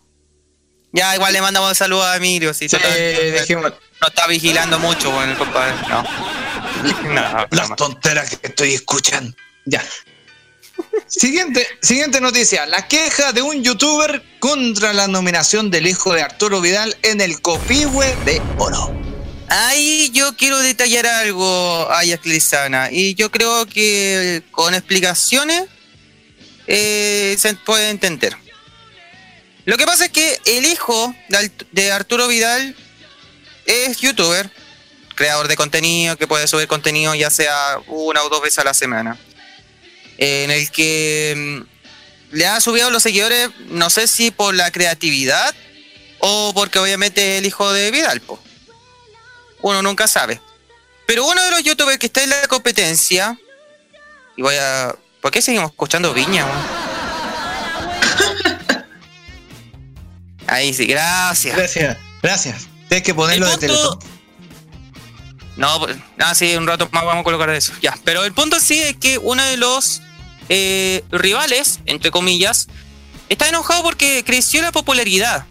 [0.92, 2.54] Ya, igual le mandamos un saludo a Emilio.
[2.54, 3.78] Si Sí, total, dejémoslo.
[4.00, 5.74] no está vigilando mucho, bueno, el compadre.
[5.88, 6.04] No.
[7.04, 7.76] No, Las no.
[7.76, 9.34] tonteras que estoy escuchando.
[9.64, 9.82] Ya.
[11.08, 12.66] Siguiente, siguiente noticia.
[12.66, 17.40] La queja de un youtuber contra la nominación del hijo de Arturo Vidal en el
[17.40, 18.92] Copihue de Oro.
[19.48, 25.64] Ahí yo quiero detallar algo, Ayas Lizana, y yo creo que con explicaciones
[26.66, 28.36] eh, se puede entender.
[29.64, 31.14] Lo que pasa es que el hijo
[31.72, 32.74] de Arturo Vidal
[33.66, 34.50] es youtuber,
[35.16, 38.74] creador de contenido, que puede subir contenido ya sea una o dos veces a la
[38.74, 39.18] semana,
[40.18, 41.62] en el que mm,
[42.36, 45.52] le ha subido los seguidores, no sé si por la creatividad
[46.20, 48.40] o porque obviamente es el hijo de Vidal, po
[49.62, 50.40] uno nunca sabe.
[51.08, 53.36] Pero uno de los youtubers que está en la competencia,
[54.36, 54.94] y voy a...
[55.20, 56.46] ¿Por qué seguimos escuchando Viña?
[60.46, 61.56] Ahí sí, gracias.
[61.56, 62.66] Gracias, gracias.
[62.88, 63.66] Tienes que ponerlo de punto-
[63.98, 64.15] Teletón.
[65.56, 67.72] No, pues, ah, sí, un rato más vamos a colocar eso.
[67.80, 70.02] Ya, pero el punto sí es que uno de los
[70.48, 72.68] eh, rivales, entre comillas,
[73.28, 75.46] está enojado porque creció la popularidad.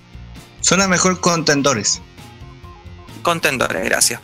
[0.61, 2.01] Suena mejor contendores.
[3.23, 4.21] Contendores, gracias.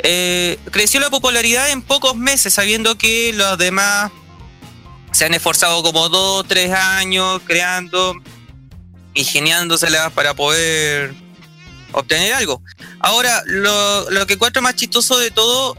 [0.00, 4.10] Eh, creció la popularidad en pocos meses, sabiendo que los demás
[5.12, 8.14] se han esforzado como dos, tres años creando,
[9.14, 11.14] ingeniándoselas para poder
[11.92, 12.62] obtener algo.
[13.00, 15.76] Ahora, lo, lo que encuentro más chistoso de todo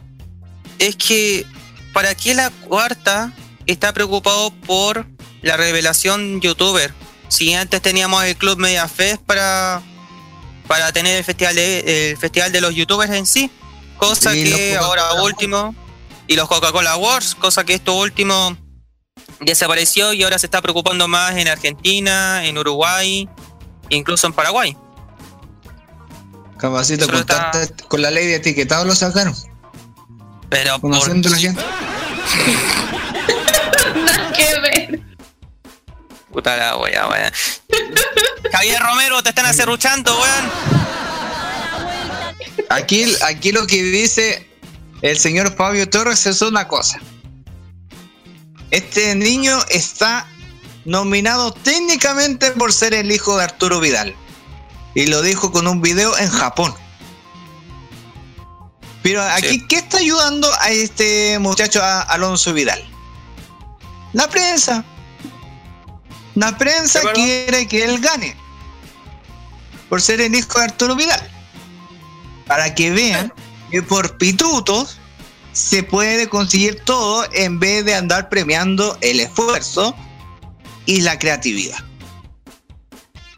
[0.79, 1.45] es que
[1.93, 3.31] para qué la cuarta
[3.65, 5.05] está preocupado por
[5.41, 6.93] la revelación youtuber.
[7.27, 9.81] Si antes teníamos el Club Media Fest para
[10.67, 13.51] para tener el festival de, el festival de los youtubers en sí,
[13.97, 15.75] cosa que ahora último
[16.27, 18.57] y los Coca-Cola Awards, cosa que esto último
[19.41, 23.27] desapareció y ahora se está preocupando más en Argentina, en Uruguay,
[23.89, 24.77] incluso en Paraguay.
[26.63, 29.35] Capacito con, está- tanta- con la ley de etiquetado lo sacaron.
[30.47, 31.61] Pero por Conociendo a la gente.
[34.05, 35.01] Nada que ver.
[36.31, 37.33] puta la wea, wea.
[38.49, 40.51] Javier Romero, te están acerruchando, weón.
[42.69, 44.47] Aquí, aquí lo que dice
[45.01, 46.97] el señor Fabio Torres es una cosa.
[48.71, 50.27] Este niño está
[50.85, 54.15] nominado técnicamente por ser el hijo de Arturo Vidal.
[54.95, 56.73] Y lo dijo con un video en Japón.
[59.01, 59.67] Pero aquí, Sí.
[59.67, 62.83] ¿qué está ayudando a este muchacho, a Alonso Vidal?
[64.13, 64.85] La prensa.
[66.35, 68.35] La prensa quiere que él gane.
[69.89, 71.29] Por ser el hijo de Arturo Vidal.
[72.47, 73.33] Para que vean
[73.71, 74.97] que por pitutos
[75.51, 79.95] se puede conseguir todo en vez de andar premiando el esfuerzo
[80.85, 81.77] y la creatividad.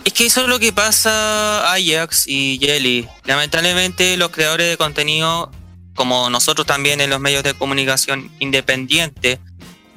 [0.06, 3.10] Es que eso es lo que pasa Ajax y Jelly.
[3.24, 5.52] Lamentablemente los creadores de contenido,
[5.96, 9.40] como nosotros también en los medios de comunicación independientes,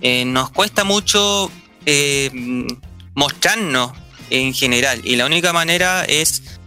[0.01, 1.53] eh, nos cuesta mucho
[1.85, 2.31] eh,
[3.15, 3.93] mostrarnos
[4.31, 5.03] en general.
[5.05, 6.59] Y la única manera es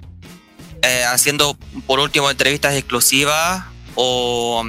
[0.83, 3.63] eh, haciendo, por último, entrevistas exclusivas
[3.95, 4.63] o,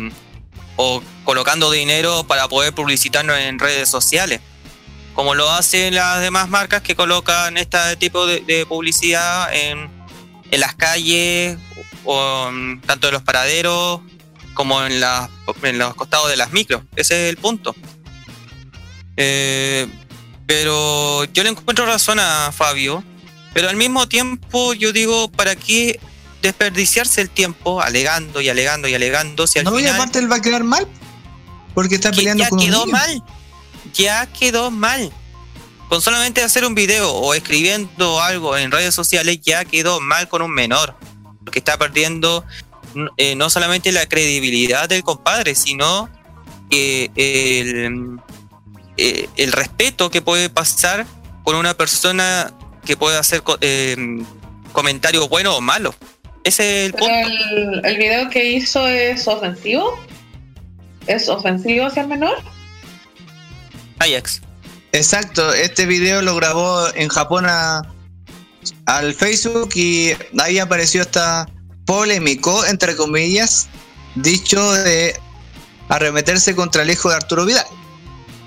[0.76, 4.40] o colocando dinero para poder publicitarnos en redes sociales
[5.14, 9.90] como lo hacen las demás marcas que colocan este tipo de, de publicidad en,
[10.50, 11.58] en las calles,
[12.04, 12.50] o,
[12.86, 14.00] tanto en los paraderos
[14.54, 15.02] como en,
[15.62, 16.82] en los costados de las micros.
[16.96, 17.74] Ese es el punto.
[19.16, 19.86] Eh,
[20.46, 23.02] pero yo le encuentro razón a Fabio,
[23.54, 26.00] pero al mismo tiempo yo digo, ¿para qué
[26.42, 30.30] desperdiciarse el tiempo alegando y alegando y alegando si al No, y final aparte él
[30.30, 30.86] va a quedar mal.
[31.74, 32.92] Porque está peleando ya con un quedó niño.
[32.92, 33.22] mal.
[33.94, 35.12] Ya quedó mal.
[35.88, 40.42] Con solamente hacer un video o escribiendo algo en redes sociales ya quedó mal con
[40.42, 40.96] un menor.
[41.44, 42.44] Porque está perdiendo
[43.16, 46.08] eh, no solamente la credibilidad del compadre, sino
[46.70, 48.18] que el,
[48.96, 51.06] eh, el respeto que puede pasar
[51.44, 52.52] con una persona
[52.84, 53.96] que puede hacer eh,
[54.72, 55.94] comentarios buenos o malos.
[56.44, 57.14] Ese es el punto.
[57.14, 59.98] el, el video que hizo es ofensivo.
[61.06, 62.36] ¿Es ofensivo hacia el menor?
[64.02, 64.42] Ajax.
[64.92, 67.82] Exacto, este video lo grabó en Japón a-
[68.86, 71.48] al Facebook y ahí apareció esta
[71.86, 73.68] polémico, entre comillas,
[74.14, 75.14] dicho de
[75.88, 77.64] arremeterse contra el hijo de Arturo Vidal.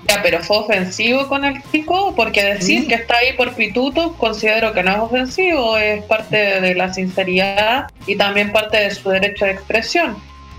[0.08, 2.86] Ya, pero fue ofensivo con el chico, porque decir Mm.
[2.88, 7.88] que está ahí por pituto considero que no es ofensivo, es parte de la sinceridad
[8.06, 10.16] y también parte de su derecho de expresión.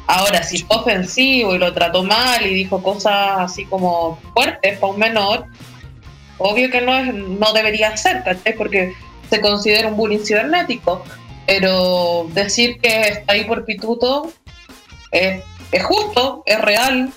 [0.07, 4.93] Ahora, si fue ofensivo y lo trató mal y dijo cosas así como fuertes para
[4.93, 5.45] un menor,
[6.37, 8.55] obvio que no, es, no debería ser, ¿cachai?
[8.55, 8.93] Porque
[9.29, 11.03] se considera un bullying cibernético.
[11.45, 14.31] Pero decir que está ahí por pituto
[15.11, 17.13] es, es justo, es real,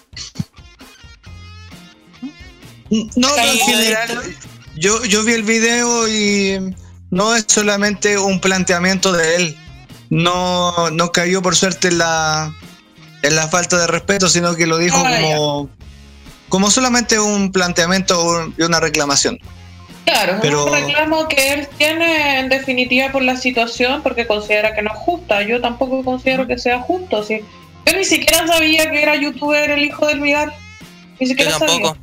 [2.91, 4.37] No, en general,
[4.77, 6.75] yo, yo vi el video y
[7.11, 9.57] no es solamente un planteamiento de él.
[10.11, 12.53] No, no cayó por suerte en la,
[13.23, 15.37] en la falta de respeto, sino que lo dijo Ah, ya.
[15.37, 15.71] como,
[16.49, 19.39] como solamente un planteamiento o- y una reclamación.
[20.05, 24.75] Claro, es Pero- un reclamo que él tiene en definitiva por la situación porque considera
[24.75, 25.43] que no es justa.
[25.43, 27.23] Yo tampoco considero que sea justo.
[27.23, 27.41] ¿sí?
[27.87, 30.53] Yo ni siquiera sabía que era youtuber el hijo del Vidal.
[31.21, 31.89] Ni Yo siquiera tampoco.
[31.89, 32.01] sabía.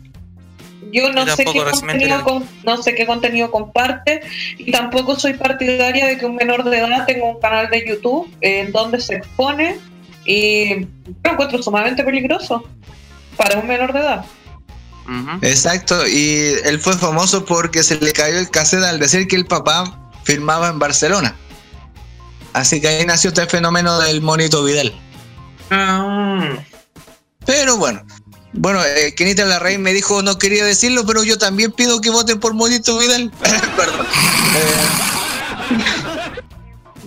[0.89, 4.21] Yo no Yo sé, qué contenido con- no sé qué contenido comparte
[4.57, 8.31] y tampoco soy partidaria de que un menor de edad tenga un canal de YouTube
[8.39, 9.79] en donde se expone
[10.27, 10.81] y
[11.23, 12.63] lo encuentro sumamente peligroso
[13.35, 14.25] para un menor de edad.
[15.41, 19.45] Exacto, y él fue famoso porque se le cayó el cassette al decir que el
[19.45, 21.33] papá firmaba en Barcelona.
[22.51, 24.93] Así que ahí nació este fenómeno del monito Vidal.
[27.45, 28.01] Pero bueno,
[28.51, 32.39] bueno, eh, Kenita Larraín me dijo no quería decirlo, pero yo también pido que voten
[32.39, 33.31] por monito Vidal.
[33.77, 34.05] Perdón.
[34.55, 34.87] Eh,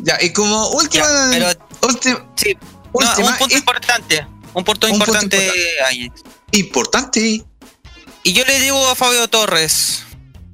[0.05, 1.47] ya, y como última, Ya, pero
[1.83, 2.57] última, sí,
[2.93, 4.26] no, última un punto importante.
[4.53, 5.36] Un punto Un punto importante.
[5.36, 6.59] importante.
[6.59, 7.45] importante.
[8.22, 10.03] Y yo le digo a Fabio Torres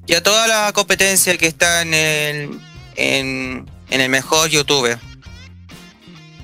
[0.06, 2.60] y a toda la competencia que está en el,
[2.96, 4.98] en, en el mejor youtuber.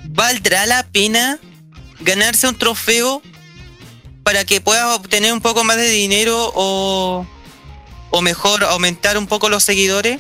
[0.04, 1.38] ¿Valdrá la pena
[2.00, 3.22] ganarse un trofeo
[4.24, 7.26] para que puedas obtener un poco más de dinero o,
[8.10, 10.18] o mejor aumentar un poco los seguidores?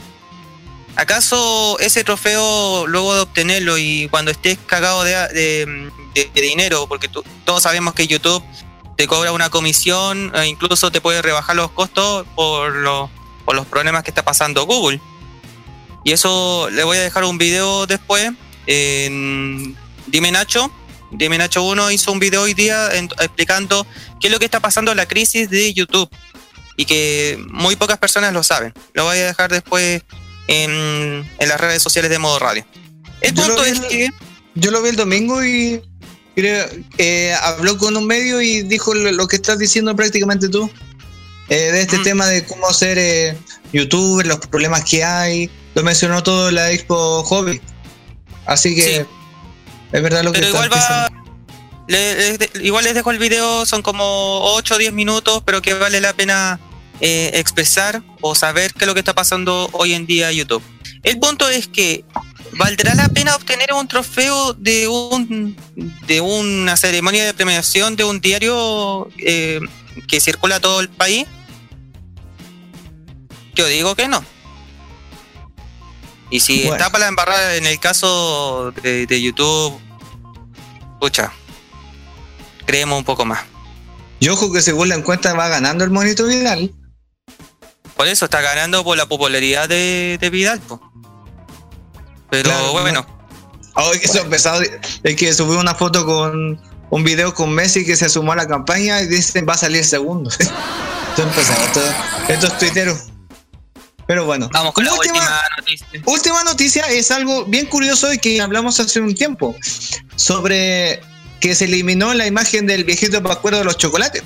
[0.96, 5.90] ¿Acaso ese trofeo, luego de obtenerlo y cuando estés cagado de,
[6.34, 7.08] dinero, porque
[7.44, 8.42] todos sabemos que YouTube
[8.96, 12.74] te cobra una comisión e incluso te puede rebajar los costos por,
[13.44, 15.00] por los problemas que está pasando Google.
[16.04, 18.32] Y eso le voy a dejar un video después.
[18.66, 20.70] Dime Nacho.
[21.10, 23.86] Dime Nacho 1 hizo un video hoy día explicando
[24.20, 26.10] qué es lo que está pasando en la crisis de YouTube.
[26.76, 28.72] Y que muy pocas personas lo saben.
[28.94, 30.02] Lo voy a dejar después
[30.48, 32.64] en, en las redes sociales de Modo Radio.
[33.20, 34.10] El Yo lo punto vi es que...
[34.54, 35.80] Yo lo vi el domingo y
[36.36, 36.66] creo,
[36.98, 40.70] eh, habló con un medio y dijo lo, lo que estás diciendo prácticamente tú.
[41.48, 42.02] eh, de este Mm.
[42.04, 43.36] tema de cómo ser eh,
[43.72, 45.50] youtubers, los problemas que hay.
[45.74, 47.60] Lo mencionó todo en la Expo Hobby.
[48.46, 48.90] Así que Sí.
[49.92, 51.08] es verdad lo que Pero igual va.
[51.08, 51.22] diciendo.
[51.88, 56.00] le- igual les dejo el video, son como 8 o 10 minutos, pero que vale
[56.00, 56.58] la pena
[57.04, 60.62] eh, expresar o saber qué es lo que está pasando hoy en día en YouTube.
[61.02, 62.04] El punto es que
[62.52, 65.56] ¿valdrá la pena obtener un trofeo de un
[66.06, 69.58] de una ceremonia de premiación de un diario eh,
[70.06, 71.26] que circula todo el país?
[73.56, 74.24] Yo digo que no.
[76.30, 76.76] Y si Bueno.
[76.76, 79.78] está para la embarrada en el caso de, de YouTube,
[80.94, 81.32] escucha,
[82.64, 83.40] creemos un poco más.
[84.20, 86.72] Y ojo que según la encuesta va ganando el monito Vidal.
[87.96, 90.60] Por eso está ganando por la popularidad de, de Vidal.
[90.60, 90.80] po.
[92.30, 93.06] Pero Claro, bueno,
[93.74, 94.66] Ay, que son pesados.
[95.02, 98.46] Es que subió una foto con un video con Messi que se sumó a la
[98.46, 100.30] campaña y dicen va a salir segundo.
[101.16, 101.84] Pesados estos,
[102.28, 102.98] estos tuiteros.
[104.06, 104.48] Pero bueno.
[104.52, 106.02] vamos con la última, última noticia.
[106.06, 109.54] última noticia es algo bien curioso y que hablamos hace un tiempo.
[110.16, 111.00] Sobre
[111.40, 114.22] que se eliminó la imagen del viejito pascuero de los chocolates.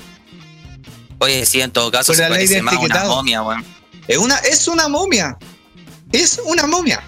[1.19, 3.15] Oye, sí, en todo caso Por se parece más a una etiquetado.
[3.15, 3.65] momia, weón.
[4.07, 5.37] Es una, es una momia.
[6.11, 7.01] Es una momia.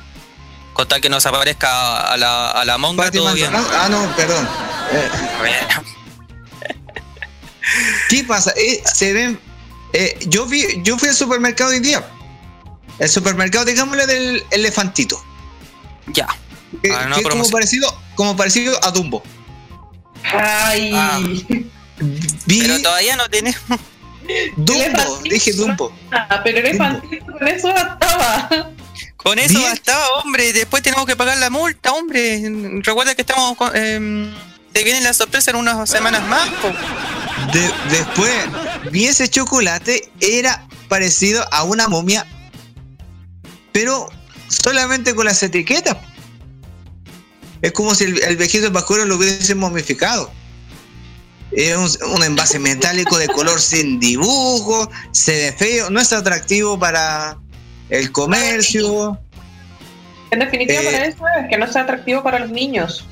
[0.73, 3.51] Con tal que no se aparezca a la, a la monga, Pati todo bien.
[3.55, 4.47] Ah, no, perdón.
[4.91, 5.09] Eh,
[8.09, 8.51] ¿Qué pasa?
[8.57, 9.39] Eh, se ven.
[9.93, 12.03] eh, yo vi, yo fui al supermercado hoy día.
[12.97, 15.23] El supermercado, digámosle del elefantito.
[16.07, 16.27] Ya.
[16.81, 19.23] Que, Ah, no, que es como parecido, como parecido a Dumbo.
[20.23, 21.19] Ay, Ah.
[22.45, 23.59] Vi Pero todavía no tenemos.
[24.55, 25.91] Dumbo, dije Dumbo.
[26.11, 28.49] Ah, pero elefantito con eso bastaba.
[29.17, 29.71] Con eso Bien.
[29.71, 30.53] bastaba, hombre.
[30.53, 32.41] Después tenemos que pagar la multa, hombre.
[32.83, 33.57] Recuerda que estamos.
[33.57, 34.31] con- em,
[34.71, 36.47] te viene la sorpresa en unas semanas más.
[36.61, 36.67] po.
[37.53, 38.31] De- después
[38.91, 42.25] vi ese chocolate, era parecido a una momia,
[43.71, 44.09] pero
[44.47, 45.97] solamente con las etiquetas.
[47.61, 50.31] Es como si el, el viejito pascuero lo hubiesen momificado.
[51.51, 56.77] Es un, un envase metálico de color sin dibujo, se ve feo, no es atractivo
[56.79, 57.37] para
[57.89, 59.19] el comercio.
[60.31, 60.85] En definitiva, Eh.
[60.85, 63.05] para eso es que no sea atractivo para los niños.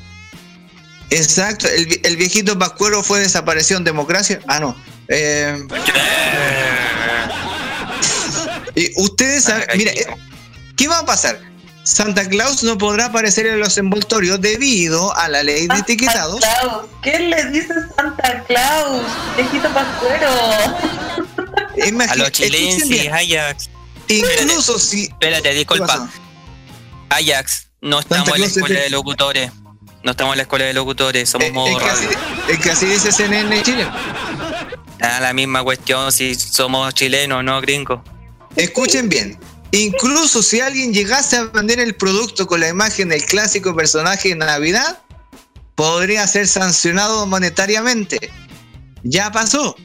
[1.09, 4.39] Exacto, el, vi- el viejito pascuero fue desaparecido en democracia.
[4.47, 4.75] Ah, no.
[5.07, 5.57] Eh,
[8.75, 9.91] y ustedes saben, mira,
[10.75, 11.39] ¿qué va a pasar?
[11.89, 16.41] Santa Claus no podrá aparecer en los envoltorios debido a la ley de etiquetados.
[16.41, 16.85] Santa Claus.
[17.01, 19.01] ¿Qué le dice Santa Claus?
[19.37, 20.29] Viejito pascuero.
[20.29, 23.69] A los Imagina- chilenses, Ajax.
[24.09, 26.09] incluso si Espérate, ¿qué disculpa.
[27.09, 29.51] Ajax, no estamos en la escuela es de- locutores.
[30.03, 32.05] No estamos en la escuela de locutores, somos Eh, modo es, que así,
[32.49, 33.87] es que así dice CNN Chile.
[35.01, 37.99] Ah, la misma cuestión si somos chilenos, no gringos.
[38.55, 39.39] Escuchen bien.
[39.71, 44.35] Incluso si alguien llegase a vender el producto con la imagen del clásico personaje de
[44.35, 44.99] Navidad,
[45.75, 48.31] podría ser sancionado monetariamente.
[49.03, 49.75] Ya pasó.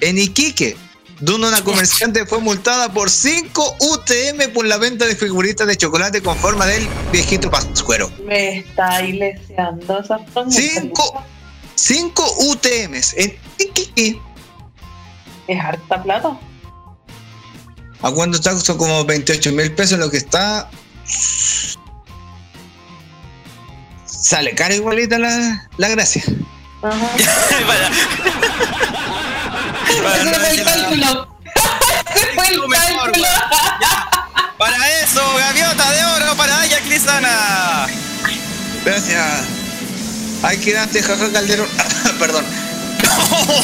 [0.00, 0.76] En Iquique,
[1.20, 6.22] donde una comerciante fue multada por 5 UTM por la venta de figuritas de chocolate
[6.22, 8.10] con forma del viejito pascuero.
[8.24, 10.50] Me está ileseando esa forma.
[10.50, 11.24] Cinco.
[11.74, 14.20] 5 UTMs en Iquique.
[15.48, 16.38] Es harta plata.
[18.02, 18.58] ¿A cuánto está?
[18.58, 20.68] Son como 28 mil pesos lo que está.
[24.06, 26.22] Sale cara igualita la, la gracia.
[26.82, 26.96] Ajá.
[27.66, 27.90] Para-
[30.02, 31.28] para Ese no fue el cálculo.
[32.14, 33.26] Ese fue el cálculo.
[34.58, 37.86] Para eso, gaviota de oro para Ajax Lizana.
[38.84, 39.44] Gracias.
[40.42, 41.68] Ay, quedaste, jaja Calderón.
[42.18, 42.44] Perdón.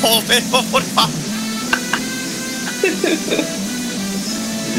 [0.02, 1.10] No, pero por favor.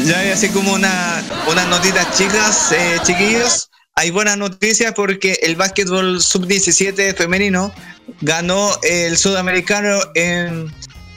[0.02, 3.70] Ya hay así como una, unas notitas chicas, eh, chiquillos.
[3.96, 7.72] Hay buenas noticias porque el básquetbol sub-17 femenino
[8.20, 10.74] ganó el sudamericano en,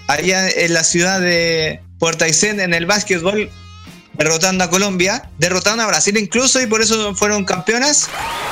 [0.08, 3.50] allá en la ciudad de Puerto Aysén en el básquetbol,
[4.14, 8.08] derrotando a Colombia, derrotando a Brasil incluso y por eso fueron campeonas.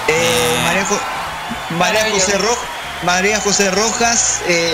[0.07, 1.01] Eh, María, Jo-
[1.77, 2.59] María José, Ro-
[3.03, 4.73] María José Rojas eh,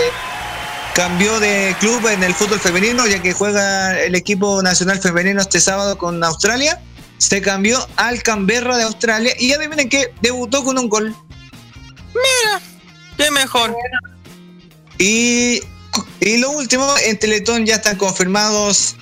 [0.94, 5.60] cambió de club en el fútbol femenino, ya que juega el equipo nacional femenino este
[5.60, 6.80] sábado con Australia.
[7.18, 11.14] Se cambió al Canberra de Australia y adivinen que debutó con un gol.
[13.16, 13.74] Qué mejor.
[14.98, 15.62] Y,
[16.20, 18.96] y lo último, en Teletón ya están confirmados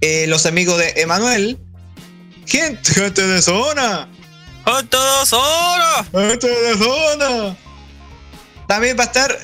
[0.00, 1.58] eh, los amigos de Emanuel.
[2.46, 4.08] Gente, gente de zona.
[4.64, 6.06] ¡Con todos horas!
[6.12, 7.56] Gente de zona.
[8.68, 9.38] También va a estar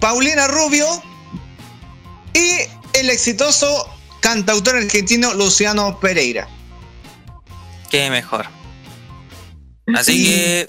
[0.00, 0.86] Paulina Rubio
[2.34, 3.88] y el exitoso
[4.20, 6.48] cantautor argentino Luciano Pereira.
[7.90, 8.46] Qué mejor.
[9.94, 10.68] Así que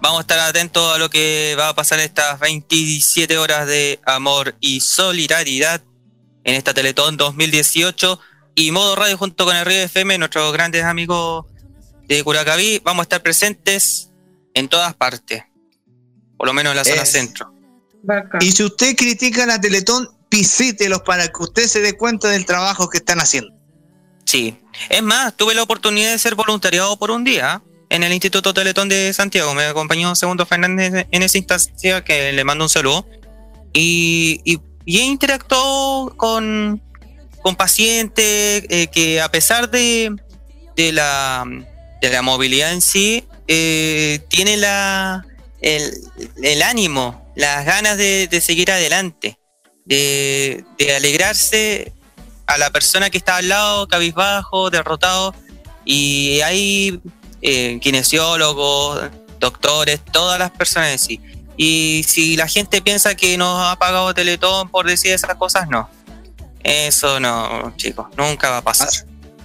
[0.00, 4.54] vamos a estar atentos a lo que va a pasar estas 27 horas de amor
[4.60, 5.82] y solidaridad
[6.44, 8.20] en esta Teletón 2018
[8.54, 11.46] y Modo Radio junto con el Río FM, nuestros grandes amigos
[12.06, 14.10] de Curacaví, vamos a estar presentes
[14.54, 15.44] en todas partes,
[16.36, 17.10] por lo menos en la zona Es.
[17.10, 17.55] centro.
[18.40, 22.88] Y si usted critica la Teletón, visítelos para que usted se dé cuenta del trabajo
[22.88, 23.54] que están haciendo.
[24.24, 24.58] Sí,
[24.90, 28.88] es más, tuve la oportunidad de ser voluntariado por un día en el Instituto Teletón
[28.88, 29.54] de Santiago.
[29.54, 33.06] Me acompañó Segundo Fernández en esa instancia, que le mando un saludo.
[33.72, 36.82] Y, y, y he interactuado con,
[37.42, 40.14] con pacientes eh, que a pesar de,
[40.74, 41.44] de, la,
[42.02, 45.24] de la movilidad en sí, eh, tiene la,
[45.60, 49.38] el, ánimo, las ganas de, seguir adelante,
[49.84, 51.92] de, de alegrarse
[52.46, 55.34] a la persona que está al lado, cabizbajo, derrotado,
[55.84, 57.00] y hay
[57.42, 61.20] eh, kinesiólogos, doctores, todas las personas en sí.
[61.56, 65.88] Y si la gente piensa que nos ha pagado Teletón por decir esas cosas, no.
[66.62, 68.88] Eso no, chicos, nunca va a pasar.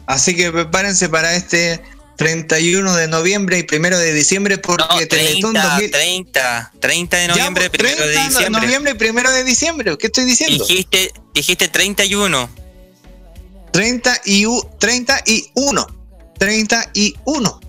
[0.08, 1.82] Así que prepárense para este
[2.26, 7.28] 31 de noviembre y 1 de diciembre porque No, 30, Teletón 2000 30, 30 de
[7.30, 8.62] noviembre, pues, primero de 30 diciembre.
[8.62, 9.98] noviembre y 1 de diciembre.
[9.98, 10.66] ¿Qué estoy diciendo?
[10.66, 12.50] Dijiste, dijiste 31.
[13.72, 15.88] 30 y u- 31.
[16.38, 17.60] 31.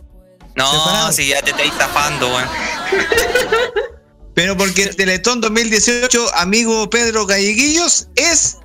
[0.55, 1.13] No, Separado.
[1.13, 2.49] si ya te estáis zafando, weón.
[4.35, 8.57] Pero porque el Teletón 2018, amigo Pedro Galleguillos, es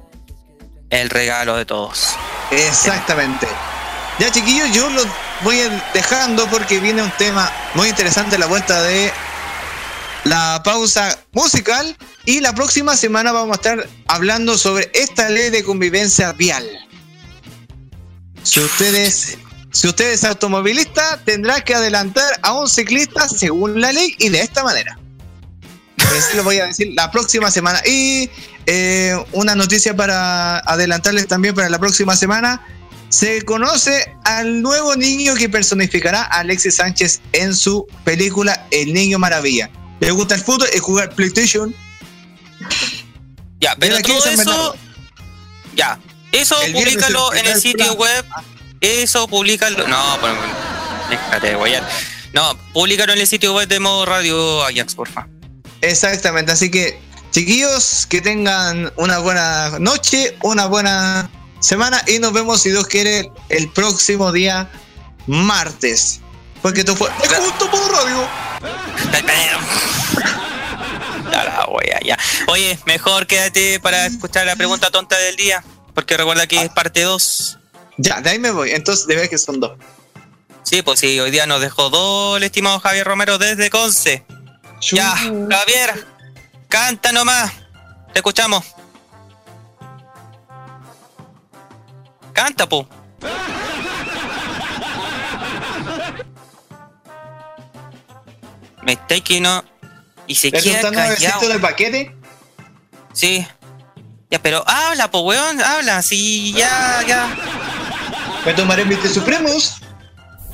[0.89, 2.09] El regalo de todos.
[2.51, 3.47] exactamente.
[4.19, 5.05] Ya chiquillos, yo los
[5.43, 5.57] voy
[5.93, 9.11] dejando porque viene un tema muy interesante la vuelta de
[10.23, 11.95] la pausa musical
[12.25, 16.67] y la próxima semana vamos a estar hablando sobre esta ley de convivencia vial.
[18.41, 19.37] Si ustedes,
[19.71, 24.41] si usted es automovilista, tendrá que adelantar a un ciclista según la ley y de
[24.41, 24.97] esta manera.
[25.97, 27.81] Eso lo voy a decir la próxima semana.
[27.85, 28.29] Y
[28.65, 32.65] eh, una noticia para adelantarles también para la próxima semana.
[33.09, 39.17] Se conoce al nuevo niño que personificará a Alexis Sánchez en su película El Niño
[39.17, 39.69] Maravilla.
[39.99, 41.73] ¿Le gusta el fútbol y jugar PlayStation?
[43.59, 44.75] Ya, pero Mira, aquí todo eso.
[45.75, 45.99] Ya,
[46.31, 47.97] eso El públicalo en el sitio plan.
[47.97, 48.25] web.
[48.81, 49.87] Eso públicalo.
[49.87, 50.35] No, pero.
[51.09, 51.87] Déjate de guayar.
[52.33, 55.27] No, públicalo en el sitio web de modo radio Ajax, porfa.
[55.81, 56.99] Exactamente, así que
[57.31, 61.29] chiquillos, que tengan una buena noche, una buena
[61.59, 64.69] semana y nos vemos si Dios quiere el próximo día
[65.25, 66.21] martes.
[66.61, 68.27] Porque esto fue Es justo por radio.
[71.31, 72.17] Ya la wea, ya.
[72.47, 75.63] Oye, mejor quédate para escuchar la pregunta tonta del día.
[75.93, 77.59] Porque recuerda que es parte 2.
[77.97, 78.71] Ya, de ahí me voy.
[78.71, 79.77] Entonces, de ver que son dos.
[80.63, 84.25] Sí, pues sí, hoy día nos dejó dos el estimado Javier Romero desde Conce.
[84.91, 86.05] Ya, Javier,
[86.67, 87.51] canta nomás.
[88.13, 88.63] Te escuchamos.
[92.37, 92.85] Canta, pu.
[98.83, 99.63] Me está que no.
[100.27, 101.47] Y se ¿Es queda callado.
[101.47, 102.15] del paquete?
[103.13, 103.45] Sí.
[104.29, 106.01] Ya, pero habla, po, weón, habla.
[106.01, 107.27] Sí, ya, ya.
[108.45, 109.75] Me tomaré mis supremos.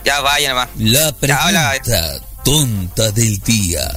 [0.05, 0.69] Ya, vaya nomás.
[0.77, 1.71] La Ya, habla.
[1.81, 3.89] pregunta tonta del día.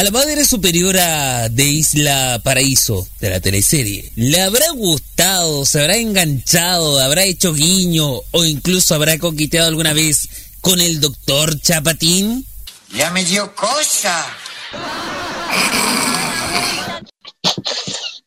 [0.00, 5.96] A la madre superiora de Isla Paraíso, de la teleserie, ¿le habrá gustado, se habrá
[5.96, 10.26] enganchado, habrá hecho guiño o incluso habrá coqueteado alguna vez
[10.62, 12.46] con el doctor Chapatín?
[12.94, 14.24] Ya me dio cosa.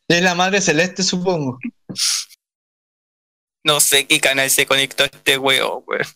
[0.06, 1.58] Es la madre celeste, supongo.
[3.64, 6.06] No sé qué canal se conectó a este weón, weón.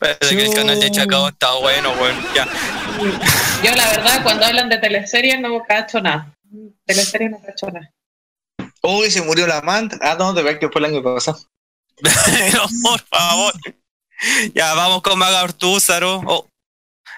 [0.00, 2.34] Parece que el canal de Chacao está bueno, weón.
[2.34, 2.48] Ya.
[3.62, 6.34] Yo la verdad cuando hablan de teleseries no cacho nada.
[6.84, 7.92] Teleseries no cacho nada.
[8.82, 9.96] Uy, se murió la amante.
[10.00, 11.38] Ah, no, de ver que fue el año pasado.
[12.02, 13.54] Pero, por favor.
[14.54, 16.22] Ya, vamos con Maga Ortúzaro.
[16.26, 16.48] Oh.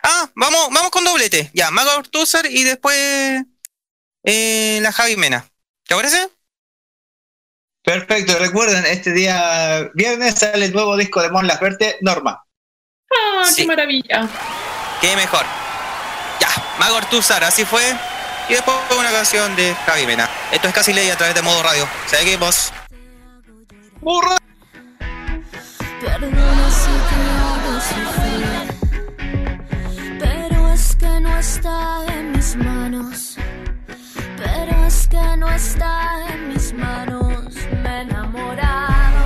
[0.02, 1.50] Ah, vamos, vamos con doblete.
[1.54, 3.42] Ya, Maga Ortúzar y después
[4.24, 5.48] eh, la Javi Mena.
[5.86, 6.28] ¿Te parece?
[7.88, 12.44] Perfecto, recuerden, este día viernes sale el nuevo disco de Mon Laferte, Norma.
[13.10, 13.62] Ah, Sí.
[13.62, 14.28] qué maravilla.
[15.00, 15.46] Qué mejor.
[16.38, 17.80] Ya, Maga Ortúzar, así fue.
[18.50, 20.28] Y después una canción de Javi Mena.
[20.52, 21.88] Esto es casi ley a través de modo radio.
[22.08, 22.74] Seguimos.
[24.02, 24.36] ¡Burra!
[25.98, 28.68] Perdona si te hago sufrir,
[30.18, 33.36] pero es que no está en mis manos.
[34.36, 35.36] Pero es que
[38.02, 39.24] enamorado.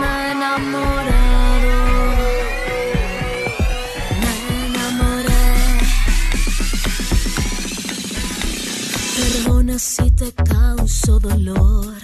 [0.00, 1.74] Me enamorado.
[4.20, 4.32] Me
[4.66, 5.44] enamoré.
[9.16, 11.94] Perdona si te causo dolor.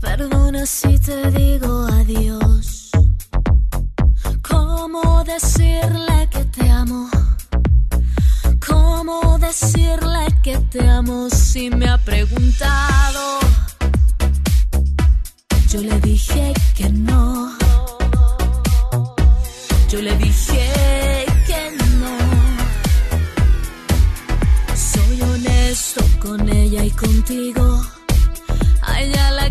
[0.00, 2.90] Perdona si te digo adiós.
[4.48, 7.10] ¿Cómo decirle que te amo?
[9.06, 13.38] ¿Cómo decirle que te amo si me ha preguntado?
[15.68, 17.52] Yo le dije que no.
[19.90, 22.16] Yo le dije que no.
[24.74, 27.84] Soy honesto con ella y contigo.
[28.80, 29.43] A ella la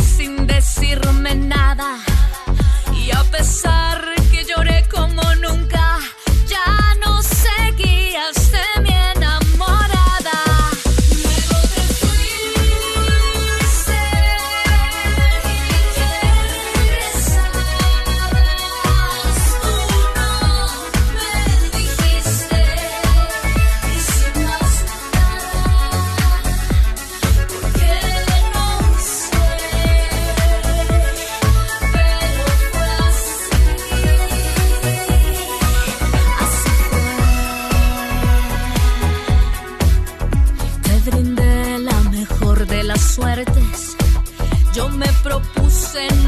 [0.00, 1.98] sin decirme nada.
[2.94, 3.91] Y a pesar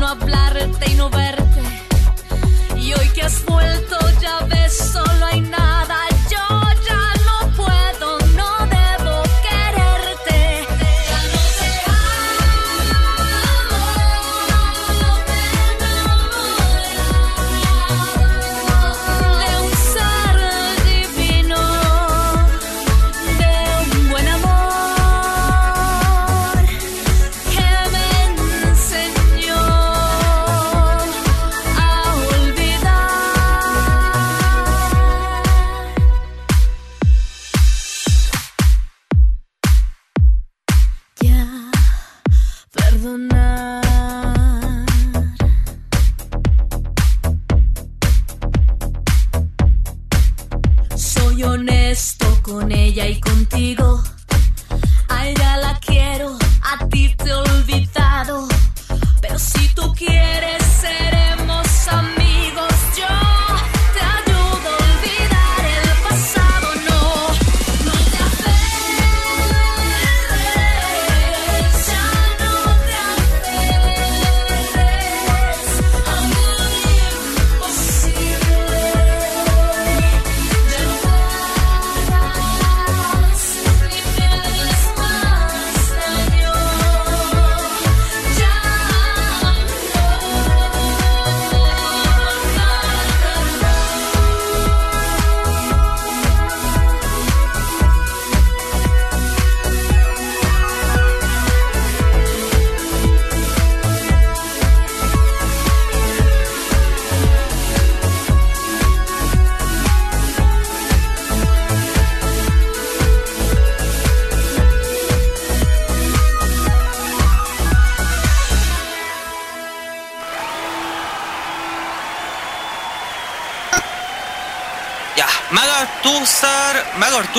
[0.04, 1.43] no hablarte y no verte.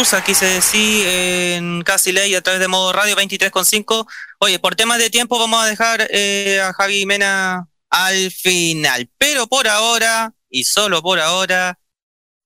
[0.06, 4.08] Ortúzar quise decir en Casi Ley a través de modo radio 23.5.
[4.38, 9.10] Oye, por temas de tiempo vamos a dejar eh, a Javi Mena al final.
[9.18, 11.80] Pero por ahora, y solo por ahora,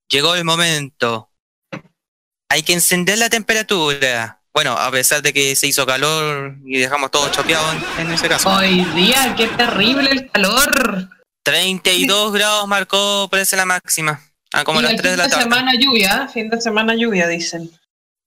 [0.08, 1.32] llegó el momento.
[2.48, 4.42] Hay que encender la temperatura.
[4.54, 8.30] Bueno, a pesar de que se hizo calor y dejamos todo chopeado en, en ese
[8.30, 8.50] caso.
[8.50, 11.10] Hoy día, qué terrible el calor.
[11.44, 14.29] 32 grados marcó, parece la máxima.
[14.54, 15.44] Ah, como y las el 3 de fin la de tarde.
[15.44, 17.72] semana lluvia, fin de semana lluvia, dicen.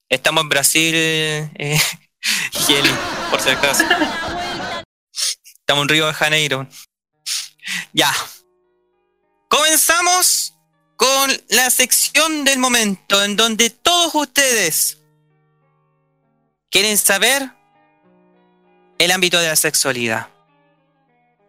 [0.08, 1.80] Estamos en Brasil, eh,
[2.66, 2.90] Geli,
[3.30, 3.84] por si acaso.
[5.58, 6.68] Estamos en Río de Janeiro.
[7.92, 8.12] Ya.
[9.48, 10.54] Comenzamos
[10.96, 14.98] con la sección del momento en donde todos ustedes
[16.70, 17.50] quieren saber
[18.98, 20.28] el ámbito de la sexualidad.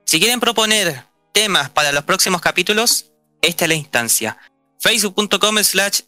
[0.06, 3.12] Si quieren proponer temas para los próximos capítulos,
[3.42, 4.38] esta es la instancia.
[4.84, 6.02] Facebook.com slash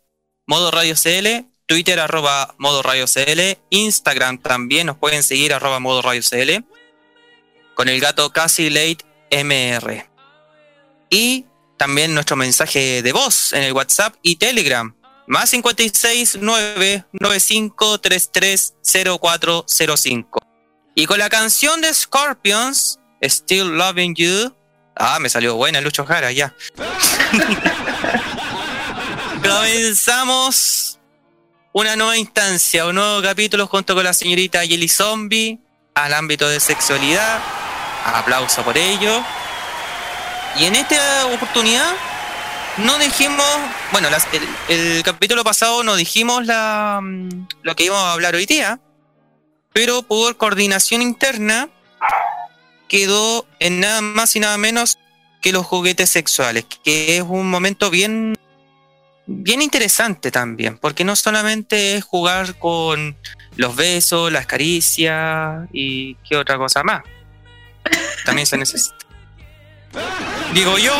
[0.46, 6.02] modo radio CL, Twitter arroba modo radio CL, Instagram también nos pueden seguir arroba modo
[6.02, 6.66] radio CL,
[7.74, 8.98] con el gato casi late
[9.32, 10.10] MR.
[11.10, 11.46] Y
[11.78, 14.94] también nuestro mensaje de voz en el WhatsApp y Telegram,
[15.26, 18.02] más 56 995
[19.22, 20.40] 0405.
[20.96, 24.54] Y con la canción de Scorpions, Still Loving You.
[24.98, 26.54] Ah, me salió buena Lucho Jara, ya.
[29.46, 31.00] Comenzamos
[31.72, 35.60] una nueva instancia, un nuevo capítulo junto con la señorita Jelly Zombie
[35.93, 37.39] al ámbito de sexualidad.
[38.06, 39.24] Aplauso por ello.
[40.58, 41.93] Y en esta oportunidad
[42.78, 43.46] no dijimos,
[43.91, 44.08] bueno,
[44.70, 47.30] el, capítulo pasado no dijimos mm,
[47.62, 48.80] lo que íbamos a hablar hoy día,
[49.74, 51.70] pero por coordinación interna
[52.88, 54.98] quedó en nada más y nada menos
[55.41, 58.36] que los juguetes sexuales, que es un momento bien
[59.28, 63.16] bien interesante también, porque no solamente es jugar con
[63.56, 67.04] los besos, las caricias y qué otra cosa más.
[68.26, 68.98] También se necesita.
[70.54, 70.94] Digo yo.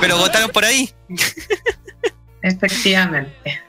[0.00, 0.90] Pero votaron por ahí.
[2.42, 3.62] Efectivamente.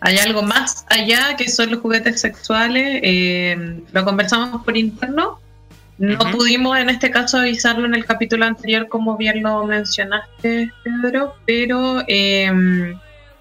[0.00, 3.00] Hay algo más allá que son los juguetes sexuales.
[3.02, 5.40] Eh, lo conversamos por interno.
[5.98, 11.34] No pudimos en este caso avisarlo en el capítulo anterior, como bien lo mencionaste, Pedro,
[11.46, 12.94] pero eh,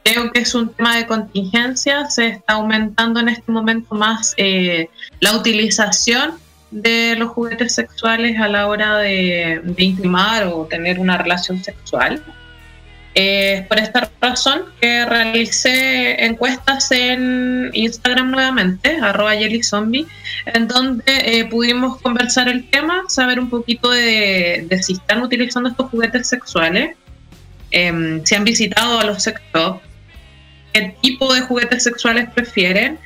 [0.03, 2.09] creo que es un tema de contingencia.
[2.09, 4.89] Se está aumentando en este momento más eh,
[5.19, 6.35] la utilización
[6.71, 12.23] de los juguetes sexuales a la hora de, de intimar o tener una relación sexual.
[13.17, 19.31] Eh, por esta razón que realicé encuestas en Instagram nuevamente, arroba
[19.63, 20.05] Zombie,
[20.47, 25.89] en donde eh, pudimos conversar el tema, saber un poquito de, si están utilizando estos
[25.89, 26.97] juguetes sexuales,
[27.71, 29.39] em, si han visitado a los sex
[30.73, 32.99] qué tipo de juguetes sexuales prefieren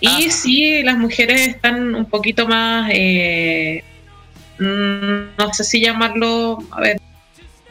[0.00, 3.82] y si las mujeres están un poquito más, eh,
[4.58, 7.00] mm, no sé si llamarlo, a ver,